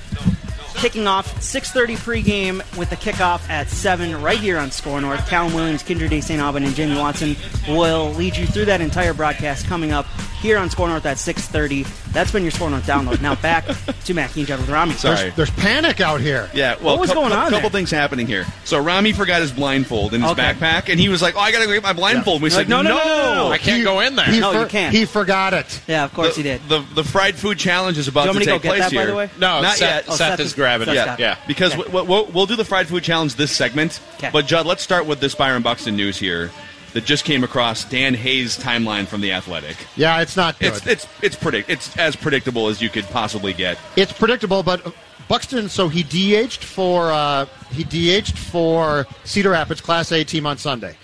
[0.75, 5.25] Kicking off 6:30 pregame with the kickoff at 7 right here on SKOR North.
[5.29, 6.41] Callum Williams, Kyndra de St.
[6.41, 7.35] Aubin, and Jamie Watson
[7.69, 10.07] will lead you through that entire broadcast coming up
[10.43, 11.87] here on SKOR North at 6:30.
[12.11, 13.21] That's been your SKOR North download.
[13.21, 13.65] Now back
[14.05, 14.93] to Mackey and Judd with Rami.
[14.93, 15.31] Sorry.
[15.35, 16.49] There's panic out here.
[16.53, 17.79] Yeah, well, What was cou- going cou- on A couple there?
[17.79, 18.45] things happening here.
[18.65, 20.41] So Rami forgot his blindfold in his Okay.
[20.53, 22.57] backpack, and he was like, "Oh, I gotta go get my blindfold." We You're said,
[22.59, 23.51] like, no, no, no, no, no.
[23.51, 24.25] I can't He- go in there.
[24.25, 24.93] He No, for- you can't.
[24.93, 25.79] He forgot it.
[25.87, 26.61] Yeah, of course the, he did.
[26.69, 28.69] The, the fried food challenge is about Do you want to me to take go
[28.69, 29.11] get place that, by here.
[29.11, 29.29] the way?
[29.39, 30.05] No, not Seth, yet.
[30.09, 30.93] Oh, Seth, Seth is is- grabbing it.
[30.93, 31.21] got it.
[31.21, 31.35] Yeah.
[31.47, 33.99] Because we, we'll, we'll do the fried food challenge this segment.
[34.33, 36.51] But Judd, let's start with this Byron Buxton news here
[36.93, 39.75] that just came across Dan Hayes' timeline from the Athletic.
[39.95, 40.73] Yeah, it's not good.
[40.73, 43.77] It's it's it's predict it's as predictable as you could possibly get.
[43.95, 44.93] It's predictable, but
[45.27, 45.69] Buxton.
[45.69, 50.95] So he DH'd for uh, he DH'd for Cedar Rapids Class A team on Sunday.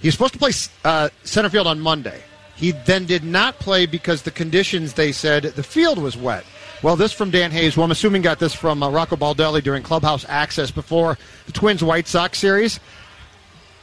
[0.00, 0.52] He was supposed to play
[0.84, 2.22] uh, center field on Monday.
[2.56, 6.44] He then did not play because the conditions they said the field was wet.
[6.82, 9.82] Well, this from Dan Hayes, who I'm assuming got this from uh, Rocco Baldelli during
[9.82, 11.16] Clubhouse Access before
[11.46, 12.78] the Twins White Sox series.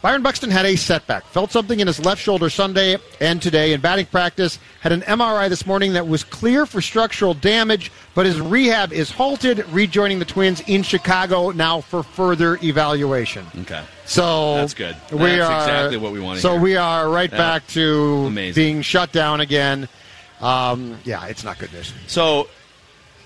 [0.01, 1.23] Byron Buxton had a setback.
[1.27, 4.57] Felt something in his left shoulder Sunday and today in batting practice.
[4.79, 9.11] Had an MRI this morning that was clear for structural damage, but his rehab is
[9.11, 13.45] halted, rejoining the Twins in Chicago now for further evaluation.
[13.59, 13.83] Okay.
[14.05, 14.95] So That's good.
[15.11, 16.61] We That's are exactly what we wanna So hear.
[16.61, 17.37] we are right Yeah.
[17.37, 18.59] back to Amazing.
[18.63, 19.87] being shut down again.
[20.41, 21.93] Um, yeah, it's not good news.
[22.07, 22.47] So,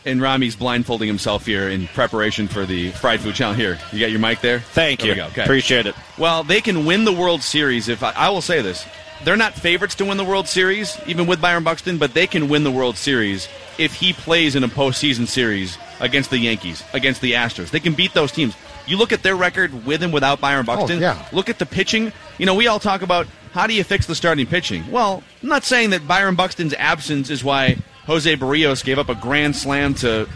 [0.06, 3.60] and Rami's blindfolding himself here in preparation for the fried food challenge.
[3.60, 4.60] Here, you got your mic there.
[4.60, 5.16] Thank There you.
[5.16, 5.22] we.
[5.30, 5.44] Okay.
[5.44, 5.96] Appreciate it.
[6.18, 8.86] Well, they can win the World Series if I, I will say this.
[9.24, 12.50] They're not favorites to win the World Series, even with Byron Buxton, but they can
[12.50, 13.48] win the World Series
[13.78, 17.72] if he plays in a postseason series against the Yankees, against the Astros.
[17.72, 18.56] They can beat those teams.
[18.86, 20.98] You look at their record with and without Byron oh, Buxton.
[20.98, 21.28] Oh, yeah.
[21.32, 22.12] Look at the pitching.
[22.38, 24.84] You know, we all talk about how do you fix the starting pitching.
[24.92, 27.78] Well, I'm not saying that Byron Buxton's absence is why
[28.08, 30.28] Jose Berrios gave up a grand slam to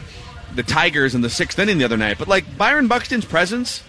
[0.55, 2.17] the Tigers in the sixth inning the other night.
[2.17, 3.83] But like Byron Buxton's presence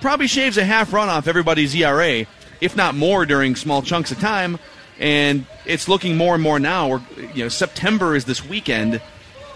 [0.00, 2.26] probably shaves a half run off everybody's ERA,
[2.60, 4.58] if not more, during small chunks of time.
[4.98, 6.88] And it's looking more and more now.
[6.88, 7.02] Where
[7.34, 9.00] you know September is this weekend.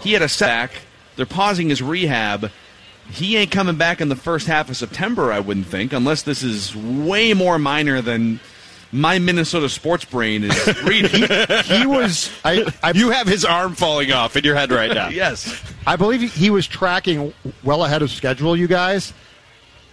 [0.01, 0.71] He had a sack.
[1.15, 2.51] They're pausing his rehab.
[3.09, 6.43] He ain't coming back in the first half of September, I wouldn't think, unless this
[6.43, 8.39] is way more minor than
[8.91, 11.27] my Minnesota sports brain is reading.
[11.65, 12.31] he was.
[12.43, 15.07] I, I, you have his arm falling off in your head right now.
[15.09, 15.61] yes.
[15.85, 17.33] I believe he was tracking
[17.63, 19.13] well ahead of schedule, you guys.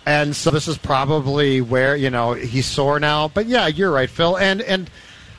[0.06, 3.28] And so this is probably where you know he's sore now.
[3.28, 4.36] But yeah, you're right, Phil.
[4.36, 4.90] And and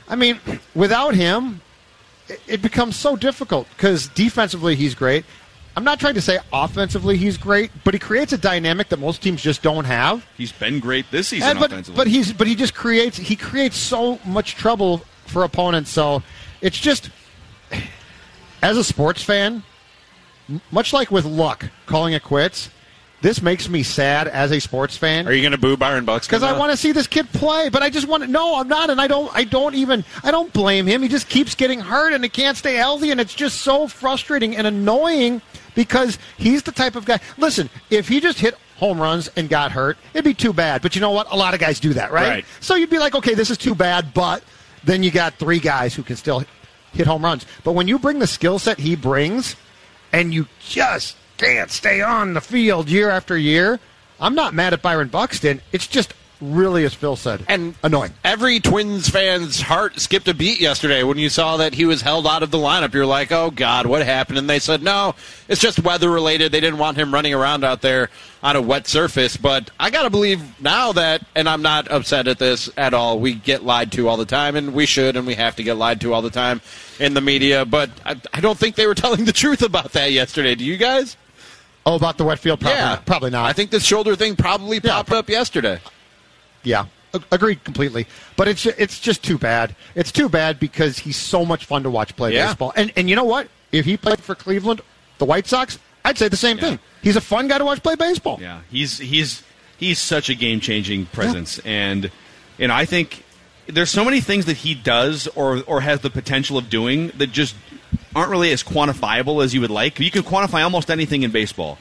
[0.08, 0.40] I mean,
[0.74, 1.60] without him,
[2.28, 5.24] it, it becomes so difficult because defensively he's great.
[5.76, 9.22] I'm not trying to say offensively he's great, but he creates a dynamic that most
[9.22, 10.24] teams just don't have.
[10.38, 11.96] He's been great this season And- but, offensively.
[11.98, 15.90] but he's but he just creates he creates so much trouble for opponents.
[15.90, 16.22] So
[16.62, 17.10] it's just
[18.62, 19.62] as a sports fan,
[20.70, 22.70] much like with luck calling it quits,
[23.22, 26.26] this makes me sad as a sports fan Are you going to boo Byron Bucks?
[26.26, 27.68] because I want to see this kid play.
[27.70, 28.30] But I just want to.
[28.30, 29.30] No, I'm not, and I don't.
[29.34, 30.04] I don't even.
[30.22, 31.02] I don't blame him.
[31.02, 34.56] He just keeps getting hurt, and he can't stay healthy, and it's just so frustrating
[34.56, 35.42] and annoying
[35.76, 37.20] because he's the type of guy.
[37.38, 40.82] Listen, if he just hit home runs and got hurt, it'd be too bad.
[40.82, 41.30] But you know what?
[41.30, 42.28] A lot of guys do that, right?
[42.28, 42.44] Right.
[42.58, 44.42] So you'd be like, okay, this is too bad, but
[44.82, 46.42] then you got three guys who can still
[46.92, 47.46] hit home runs.
[47.62, 49.54] But when you bring the skill set he brings,
[50.12, 53.78] and you just can't stay on the field year after year.
[54.18, 55.60] I'm not mad at Byron Buxton.
[55.72, 58.12] It's just really, as Phil said, and annoying.
[58.24, 62.26] Every Twins fan's heart skipped a beat yesterday when you saw that he was held
[62.26, 62.94] out of the lineup.
[62.94, 64.38] You're like, oh, God, what happened?
[64.38, 65.14] And they said, no,
[65.48, 66.52] it's just weather related.
[66.52, 68.10] They didn't want him running around out there
[68.42, 69.36] on a wet surface.
[69.36, 73.18] But I got to believe now that, and I'm not upset at this at all,
[73.18, 75.76] we get lied to all the time, and we should, and we have to get
[75.76, 76.60] lied to all the time
[77.00, 77.64] in the media.
[77.64, 80.54] But I, I don't think they were telling the truth about that yesterday.
[80.54, 81.16] Do you guys?
[81.86, 82.60] Oh, about the wet field?
[82.60, 82.84] Probably, yeah.
[82.86, 83.06] not.
[83.06, 83.44] probably not.
[83.44, 85.80] I think this shoulder thing probably popped up yesterday.
[86.66, 86.86] Yeah,
[87.30, 88.06] agreed completely.
[88.36, 89.74] But it's it's just too bad.
[89.94, 92.46] It's too bad because he's so much fun to watch play Yeah.
[92.48, 92.72] baseball.
[92.76, 93.48] And and you know what?
[93.72, 94.80] If he played for Cleveland,
[95.18, 96.78] the White Sox, I'd say the same thing.
[97.02, 98.38] He's a fun guy to watch play baseball.
[98.42, 99.42] Yeah, he's he's
[99.78, 102.10] he's such a game changing presence, and
[102.58, 103.22] and I think
[103.68, 107.30] there's so many things that he does or or has the potential of doing that
[107.32, 107.54] just
[108.14, 110.00] aren't really as quantifiable as you would like.
[110.00, 111.78] You can quantify almost anything in baseball.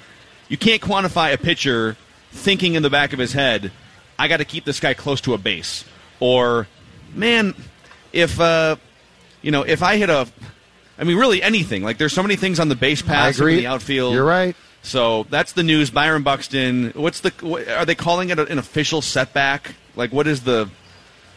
[0.49, 1.95] You can't quantify a pitcher
[2.31, 3.71] thinking in the back of his head,
[4.18, 5.86] "I got to keep this guy close to a base,"
[6.20, 6.68] or
[7.13, 7.53] "Man,
[8.13, 8.78] if uh,
[9.41, 10.28] you know if I hit a,
[10.97, 11.84] I mean, really anything.
[11.84, 14.13] Like, there's so many things on the base pass, in the outfield.
[14.13, 14.55] You're right.
[14.82, 15.89] So that's the news.
[15.89, 16.91] Byron Buxton.
[16.95, 17.34] What's the?
[17.41, 19.76] What, are they calling it an official setback?
[19.95, 20.70] Like, what is the?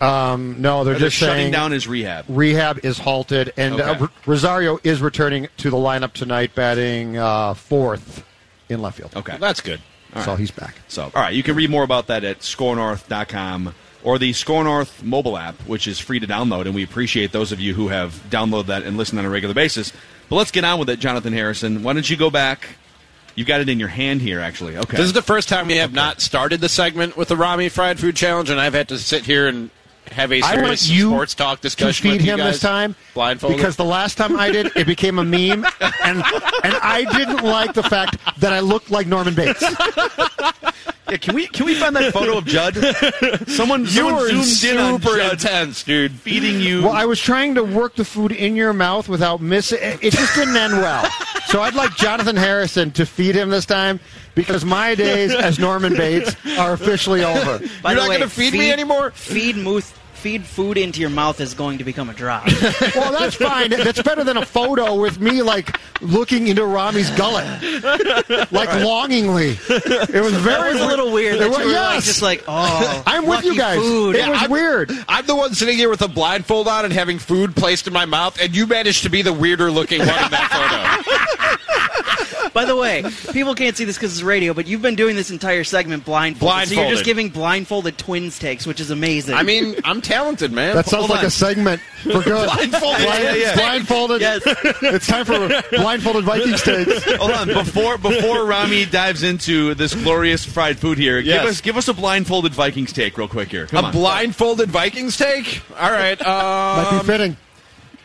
[0.00, 2.26] Um, no, they're Are they just shutting saying down his rehab.
[2.28, 4.00] Rehab is halted, and uh, Okay.
[4.02, 8.24] R- Rosario is returning to the lineup tonight, batting uh, fourth
[8.68, 9.16] in left field.
[9.16, 9.80] Okay, that's good.
[10.14, 10.40] All so right.
[10.40, 10.76] he's back.
[10.88, 15.02] So, all right, you can read more about that at skornorth.com or the SKOR North
[15.02, 18.12] mobile app, which is free to download, and we appreciate those of you who have
[18.30, 19.92] downloaded that and listened on a regular basis.
[20.28, 21.82] But let's get on with it, Jonathan Harrison.
[21.82, 22.68] Why don't you go back?
[23.34, 24.76] You've got it in your hand here, actually.
[24.76, 24.96] Okay.
[24.96, 28.00] This is the first time we have not started the segment with the Rami Fried
[28.00, 29.70] Food Challenge, and I've had to sit here and
[30.12, 32.54] have a serious you sports talk to discussion feed with you him guys.
[32.54, 33.56] this time blindfolded.
[33.56, 35.64] because the last time I did, it became a meme,
[36.04, 36.22] and
[36.64, 39.62] and I didn't like the fact that I looked like Norman Bates.
[41.10, 42.74] Yeah, can we can we find that photo of Judd?
[43.48, 46.12] Someone, you someone were zoomed in on super Judd intense, dude.
[46.12, 46.82] feeding you.
[46.82, 49.78] Well, I was trying to work the food in your mouth without missing.
[49.80, 51.08] It it just didn't end well.
[51.46, 54.00] So I'd like Jonathan Harrison to feed him this time
[54.34, 57.58] because my days as Norman Bates are officially over.
[57.82, 59.10] By You're the not way, gonna feed me anymore?
[59.12, 62.46] Feed Muth, feed food into your mouth is going to become a drop.
[62.94, 63.70] Well, that's fine.
[63.70, 67.46] That's better than a photo with me like looking into Rami's gullet,
[68.52, 69.50] like longingly.
[69.68, 71.36] It was very that was a little weird.
[71.36, 72.04] It That was- you were like, yes.
[72.06, 73.78] just like, oh, I'm with you guys.
[73.78, 74.16] Food.
[74.16, 74.90] It was I'm, weird.
[75.08, 78.04] I'm the one sitting here with a blindfold on and having food placed in my
[78.04, 81.04] mouth, and you managed to be the weirder looking one in that
[82.24, 82.37] photo.
[82.52, 85.30] By the way, people can't see this because it's radio, but you've been doing this
[85.30, 86.68] entire segment blindfolded.
[86.68, 89.34] So you're just giving blindfolded twins takes, which is amazing.
[89.34, 90.74] I mean, I'm talented, man.
[90.74, 91.26] That sounds Hold like on.
[91.26, 92.24] a segment for good.
[92.48, 92.80] Blindfolded.
[92.80, 93.54] Blind- Yeah, yeah, yeah.
[93.56, 94.20] Blindfolded.
[94.20, 94.42] Yes.
[94.82, 97.04] It's time for blindfolded Viking takes.
[97.16, 101.40] Hold on, before before Rami dives into this glorious fried food here, Yes.
[101.42, 103.66] give us give us a blindfolded Vikings take real quick here.
[103.66, 103.92] Come a on.
[103.92, 105.62] blindfolded Vikings take.
[105.78, 106.18] All right.
[106.20, 107.36] Might be Um, fitting.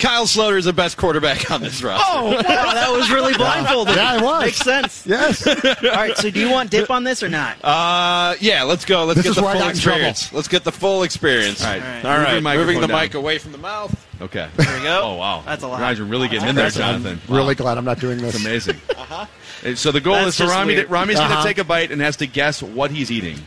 [0.04, 2.06] Kyle Sloter is the best quarterback on this roster.
[2.06, 3.96] Oh, wow, that was really blindfolded.
[3.96, 4.42] Yeah, it was.
[4.44, 5.06] Makes sense.
[5.08, 5.48] Yes.
[5.48, 5.56] All
[5.92, 7.56] right, so do you want dip on this or not?
[7.64, 9.06] Uh, yeah, let's go.
[9.06, 10.00] Let's This get is the where I full got in trouble.
[10.10, 10.34] experience.
[10.34, 11.64] Let's get the full experience.
[11.64, 11.82] All right.
[11.82, 12.06] All right.
[12.28, 12.58] All Move right.
[12.58, 13.02] Moving the down.
[13.02, 13.96] mic away from the mouth.
[14.22, 14.50] Okay.
[14.58, 15.02] There we go.
[15.04, 15.80] Oh wow, That's a lot.
[15.80, 17.22] Guys are really getting in there, Jonathan.
[17.30, 18.36] Really glad I'm not doing this.
[18.36, 18.82] It's amazing.
[18.98, 19.76] uh-huh.
[19.76, 20.74] So the goal That's is for just Rami.
[20.76, 20.90] To, weird.
[20.92, 21.42] Rami's going Uh-huh.
[21.44, 23.40] to take a bite and has to guess what he's eating.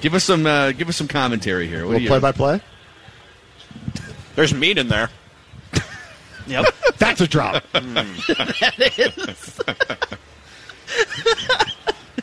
[0.00, 0.44] Give us some.
[0.44, 1.84] Uh, give us some commentary here.
[1.84, 2.08] What We'll you?
[2.08, 2.60] play by play.
[4.36, 5.10] There's meat in there.
[6.48, 6.66] Yep.
[6.98, 7.64] That's a drop.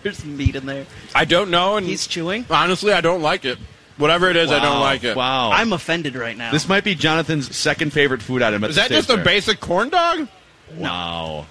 [0.02, 0.86] There's meat in there.
[1.16, 2.46] I don't know, and He's chewing.
[2.50, 3.58] honestly, I don't like it.
[3.98, 5.16] Whatever it is, I don't like it.
[5.16, 5.52] Wow.
[5.52, 6.52] I'm offended right now.
[6.52, 8.64] this might be Jonathan's second favorite food item.
[8.64, 9.24] At Is the that state just a fair.
[9.26, 10.28] basic corn dog?
[10.76, 11.46] Wow.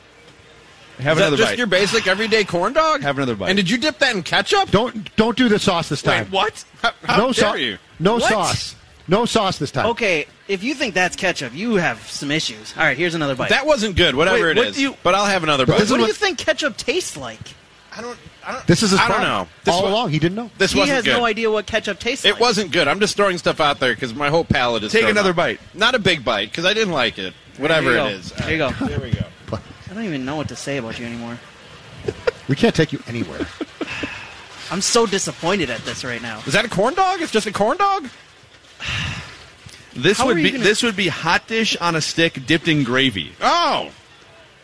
[0.99, 1.59] Have Is that another just bite.
[1.59, 3.03] your basic everyday corn dog?
[3.03, 3.49] Have another bite.
[3.51, 4.71] And did you dip that in ketchup?
[4.71, 6.25] Don't don't do the sauce this time.
[6.25, 6.65] Wait, what?
[6.83, 7.59] How, how no dare sauce.
[7.59, 7.79] you?
[8.01, 8.23] No What?
[8.31, 8.75] sauce.
[9.09, 9.87] No sauce this time.
[9.87, 12.73] okay, if you think that's ketchup, you have some issues.
[12.77, 13.51] All right, here's another bite.
[13.51, 14.15] That wasn't good.
[14.15, 15.79] Whatever Wait, it what is, you- but I'll have another But bite.
[15.81, 17.41] this what is do what- you think ketchup tastes like?
[17.95, 18.19] I don't.
[18.47, 18.67] I don't.
[18.67, 19.47] This is his I don't know.
[19.65, 20.51] This All wa- along, he didn't know.
[20.57, 21.13] This he wasn't has good.
[21.19, 22.35] no idea what ketchup tastes like.
[22.35, 22.89] It wasn't good.
[22.89, 24.93] I'm just throwing stuff out there because my whole palate is.
[24.93, 25.37] Take another off.
[25.37, 25.61] bite.
[25.75, 27.35] Not a big bite because I didn't like it.
[27.59, 28.21] Whatever There you go.
[28.39, 28.71] There you go.
[28.87, 29.27] There we go.
[29.91, 31.39] I don't even know what to say about you anymore.
[32.49, 33.47] We can't take you anywhere.
[34.71, 36.41] I'm so disappointed at this right now.
[36.47, 37.21] Is that a corn dog?
[37.21, 38.09] It's just a corn dog.
[39.95, 42.83] This How would be gonna- this would be hot dish on a stick dipped in
[42.83, 43.33] gravy.
[43.43, 43.91] Oh,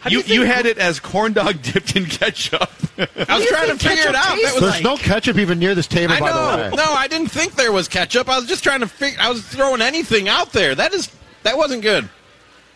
[0.00, 2.62] How do You, you had it as corn dog dipped in ketchup.
[2.98, 4.36] I was trying to figure it out.
[4.36, 6.56] That was There's like- no ketchup even near this table, I by know.
[6.56, 6.76] the way.
[6.76, 8.28] No, I didn't think there was ketchup.
[8.30, 9.18] I was just trying to figure.
[9.20, 10.74] I was throwing anything out there.
[10.74, 11.10] That is
[11.42, 12.08] that wasn't good.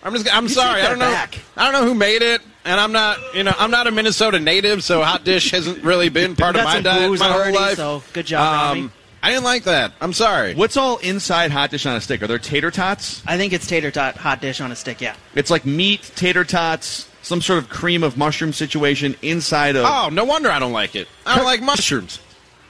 [0.02, 0.34] I'm just.
[0.34, 0.82] I'm You sorry.
[0.82, 1.10] I don't know.
[1.10, 1.38] back.
[1.56, 3.18] I don't know who made it, and I'm not.
[3.34, 6.64] You know, I'm not a Minnesota native, so hot dish hasn't really been part of
[6.64, 7.76] my diet my whole already, life.
[7.76, 8.90] so good job, um, Rami.
[9.22, 9.92] I didn't like that.
[10.00, 10.54] I'm sorry.
[10.54, 12.22] What's all inside hot dish on a stick?
[12.22, 13.22] Are there tater tots?
[13.26, 15.00] I think it's tater tot hot dish on a stick.
[15.00, 15.14] Yeah.
[15.34, 19.84] It's like meat, tater tots, some sort of cream of mushroom situation inside of.
[19.86, 21.06] Oh, no wonder I don't like it.
[21.24, 22.18] I don't like mushrooms.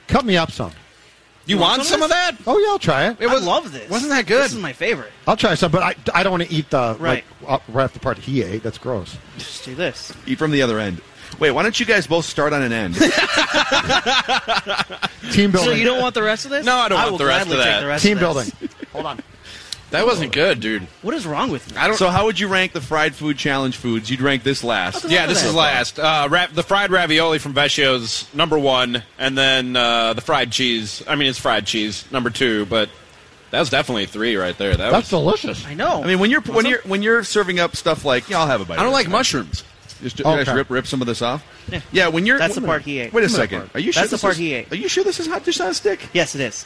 [0.07, 0.71] Cut me up some.
[1.45, 2.37] You want want some some of of that?
[2.47, 3.17] Oh yeah, I'll try it.
[3.19, 3.89] It was, I love this.
[3.89, 4.43] Wasn't that good?
[4.43, 5.11] This is my favorite.
[5.27, 7.25] I'll try some, but I, I don't want to eat the Right.
[7.43, 8.63] like uh, right off the part he ate.
[8.63, 9.17] That's gross.
[9.37, 10.13] Just do this.
[10.25, 11.01] Eat from the other end.
[11.39, 12.95] Wait, why don't you guys both start on an end?
[15.31, 15.69] Team building.
[15.69, 16.65] So you don't want the rest of this?
[16.65, 17.81] No, I don't I want will the rest gladly of take that.
[17.81, 18.49] the rest Team of this.
[18.51, 18.69] building.
[18.93, 19.19] Hold on.
[19.91, 20.83] that wasn't good, dude.
[21.01, 21.77] What is wrong with me?
[21.77, 21.97] I don't.
[21.97, 24.09] so, how would you rank the fried food challenge foods?
[24.09, 25.05] You'd rank this last.
[25.09, 25.99] Yeah, this is last.
[25.99, 31.03] Uh, ra- the fried ravioli from Vecchio's number one, and then uh, the fried cheese.
[31.07, 32.89] I mean, it's fried cheese number two, but
[33.51, 34.71] that was definitely three right there.
[34.75, 35.21] That That's was.
[35.21, 35.65] delicious.
[35.65, 36.03] I know.
[36.03, 38.61] I mean, when you're when you're when you're serving up stuff like, yeah, I'll have
[38.61, 38.75] a bite.
[38.75, 39.11] I don't of like this.
[39.11, 39.63] mushrooms.
[40.01, 41.43] Just, Oh, just rip rip some of this off.
[41.71, 41.81] Yeah.
[41.91, 42.91] Yeah, when you're That's the wait part minute.
[43.01, 43.13] he ate.
[43.13, 43.69] Wait a second.
[43.73, 44.71] Are you sure That's the this part is- he ate.
[44.71, 46.07] Are you sure this is hot dish on a stick?
[46.13, 46.65] yes, it is.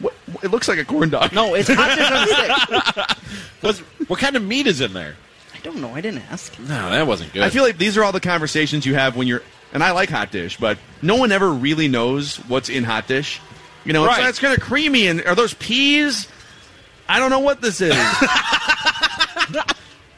[0.00, 0.14] What,
[0.44, 1.32] it looks like a corn dog.
[1.32, 3.18] No, it's hot dish on a stick.
[3.62, 5.16] What's, what kind of meat is in there?
[5.54, 5.92] I don't know.
[5.92, 6.56] I didn't ask.
[6.60, 7.42] No, that wasn't good.
[7.42, 9.42] I feel like these are all the conversations you have when you're.
[9.72, 13.40] And I like hot dish, but no one ever really knows what's in hot dish.
[13.84, 14.20] You know, Right.
[14.20, 15.08] it's, it's kind of creamy.
[15.08, 16.28] And are those peas?
[17.08, 17.94] I don't know what this is.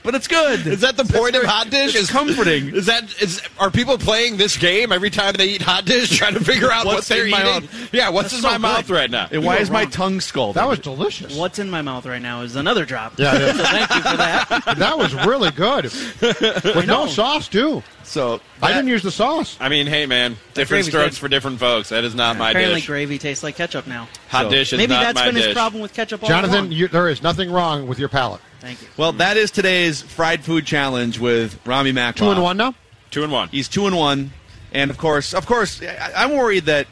[0.03, 0.66] but it's good.
[0.66, 1.94] is that the point of hot dish?
[1.94, 2.74] It's Is comforting.
[2.74, 3.42] Is that is?
[3.59, 6.86] Are people playing this game every time they eat hot dish, trying to figure out
[6.86, 7.70] what What's they're in my eating?
[7.70, 7.88] mouth?
[7.92, 8.62] Yeah, what's That's in so my good.
[8.62, 9.28] mouth right now?
[9.30, 10.57] And why were is my tongue scalded?
[10.57, 11.36] That was delicious.
[11.36, 13.18] What's in my mouth right now is another drop.
[13.18, 13.57] Yeah, it is.
[13.57, 14.74] So thank you for that.
[14.78, 15.84] that was really good.
[16.20, 17.82] With no sauce too.
[18.05, 18.40] so.
[18.62, 19.57] I didn't use the sauce.
[19.59, 21.18] I mean, hey man, different strokes good.
[21.20, 21.88] for different folks.
[21.88, 22.86] That is not my Apparently, dish.
[22.86, 24.07] gravy tastes like ketchup now.
[24.28, 25.46] Hot So- dish is Maybe not that's my been dish.
[25.46, 26.72] his problem with ketchup all Jonathan, along.
[26.72, 28.40] you, there is nothing wrong with your palate.
[28.61, 28.88] Thank you.
[28.96, 32.16] Well, that is today's fried food challenge with Rami Mack.
[32.16, 32.74] Two and one now.
[33.11, 33.48] Two and one.
[33.48, 34.32] He's two and one,
[34.72, 36.86] and of course, of course, I, I'm worried that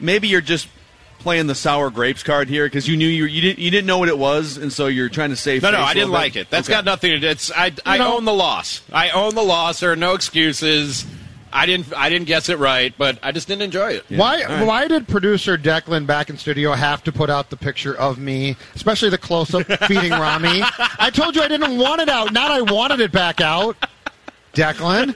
[0.00, 0.68] maybe you're just
[1.20, 3.98] playing the sour grapes card here because you knew you you didn't you didn't know
[3.98, 5.62] what it was, and so you're trying to save.
[5.62, 6.50] No, no, face a I didn't little like it.
[6.50, 6.76] That's Okay.
[6.76, 7.28] got nothing to do.
[7.28, 7.72] It's I.
[7.86, 8.82] I know- own the loss.
[8.92, 9.80] I own the loss.
[9.80, 11.06] There are no excuses.
[11.56, 11.92] I didn't.
[11.96, 14.04] I didn't guess it right, but I just didn't enjoy it.
[14.10, 14.64] Why?
[14.64, 18.56] Why did producer Declan back in studio have to put out the picture of me,
[18.74, 20.60] especially the close-up feeding Rami?
[20.98, 22.32] I told you I didn't want it out.
[22.32, 23.76] Not I wanted it back out.
[24.52, 25.14] Declan.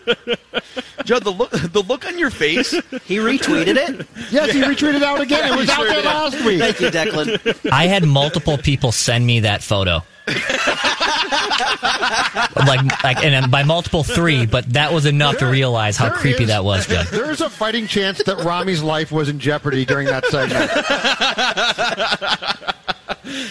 [1.04, 2.70] Judd, the look the look on your face.
[3.04, 4.06] He retweeted it.
[4.30, 5.52] Yes, he retweeted out again.
[5.52, 6.60] It was out there last week.
[6.60, 7.70] Thank you, Declan.
[7.70, 10.02] I had multiple people send me that photo.
[12.66, 16.48] like, like, and by multiple three, but that was enough to realize how creepy is-
[16.48, 17.06] that was, Judd.
[17.10, 20.70] There is a fighting chance that Rami's life was in jeopardy during that segment.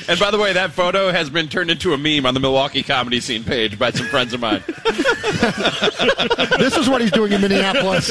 [0.07, 2.83] And by the way, that photo has been turned into a meme on the Milwaukee
[2.83, 4.63] comedy scene page by some friends of mine.
[6.57, 8.09] this is what he's doing in Minneapolis.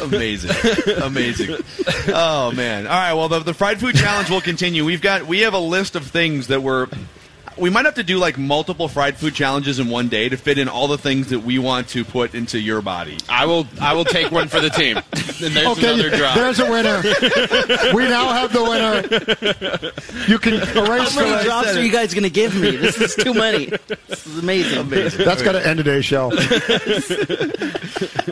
[0.00, 0.50] Amazing,
[1.02, 1.56] amazing.
[2.08, 2.86] Oh man!
[2.86, 3.14] All right.
[3.14, 4.84] Well, the, the fried food challenge will continue.
[4.84, 6.86] We've got we have a list of things that we're.
[7.56, 10.58] We might have to do like multiple fried food challenges in one day to fit
[10.58, 13.18] in all the things that we want to put into your body.
[13.28, 13.66] I will.
[13.80, 14.98] I will take one for the team.
[15.44, 16.36] And there's okay, another drop.
[16.36, 17.02] there's a winner.
[17.94, 20.28] we now have the winner.
[20.28, 22.70] You can erase How many drops are you guys going to give me?
[22.76, 23.66] This is too many.
[23.66, 24.78] This is amazing.
[24.78, 25.24] Amazing.
[25.24, 26.30] That's got to end today's show.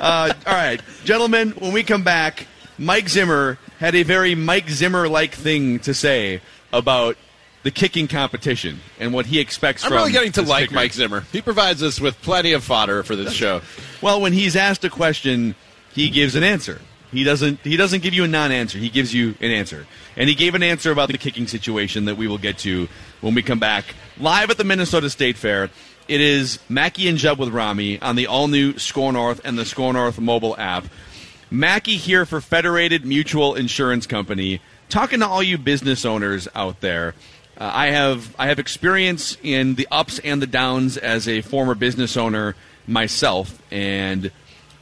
[0.00, 1.50] Uh, all right, gentlemen.
[1.50, 2.46] When we come back,
[2.76, 6.40] Mike Zimmer had a very Mike Zimmer-like thing to say
[6.72, 7.16] about
[7.62, 9.98] the kicking competition and what he expects I'm from.
[9.98, 10.74] really getting to like kickers.
[10.74, 11.20] Mike Zimmer.
[11.32, 13.62] He provides us with plenty of fodder for this show.
[14.00, 15.54] Well, when he's asked a question,
[15.92, 16.80] he gives an answer.
[17.12, 17.60] He doesn't.
[17.60, 18.78] He doesn't give you a non-answer.
[18.78, 19.86] He gives you an answer,
[20.16, 22.88] and he gave an answer about the kicking situation that we will get to
[23.20, 25.68] when we come back live at the Minnesota State Fair.
[26.08, 29.92] It is Mackey and Judd with Rami on the all-new SKOR North and the SKOR
[29.92, 30.86] North mobile app.
[31.50, 37.14] Mackey here for Federated Mutual Insurance Company, talking to all you business owners out there.
[37.58, 41.74] Uh, I have I have experience in the ups and the downs as a former
[41.74, 42.54] business owner
[42.86, 44.30] myself, and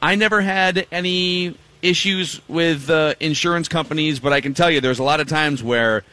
[0.00, 4.20] I never had any issues with uh, insurance companies.
[4.20, 6.04] But I can tell you, there's a lot of times where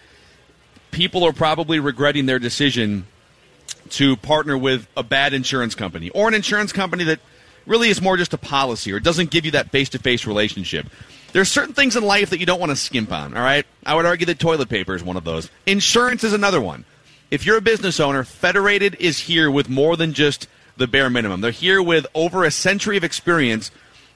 [0.92, 3.06] people are probably regretting their decision
[3.90, 7.20] to partner with a bad insurance company or an insurance company that
[7.66, 10.88] really is more just a policy or doesn't give you that face-to-face relationship.
[11.34, 13.66] There's certain things in life that you don't want to skimp on, all right?
[13.86, 15.50] I would argue that toilet paper is one of those.
[15.66, 16.86] Insurance is another one.
[17.30, 20.48] If you're a business owner, Federated is here with more than just
[20.78, 21.42] the bare minimum.
[21.42, 23.72] They're here with over a century of experience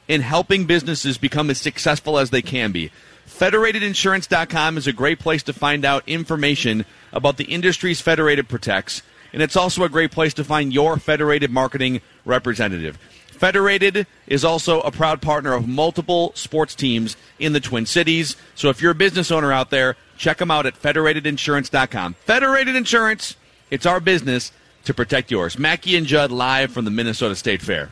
[0.07, 2.91] in helping businesses become as successful as they can be.
[3.28, 9.01] FederatedInsurance.com is a great place to find out information about the industries Federated protects,
[9.34, 12.97] and it's also a great place to find your Federated marketing representative.
[13.41, 18.35] Federated is also a proud partner of multiple sports teams in the Twin Cities.
[18.53, 22.13] So if you're a business owner out there, check them out at federatedinsurance.com.
[22.23, 23.35] Federated Insurance,
[23.71, 24.51] it's our business
[24.83, 25.57] to protect yours.
[25.57, 27.91] Mackey and Judd live from the Minnesota State Fair.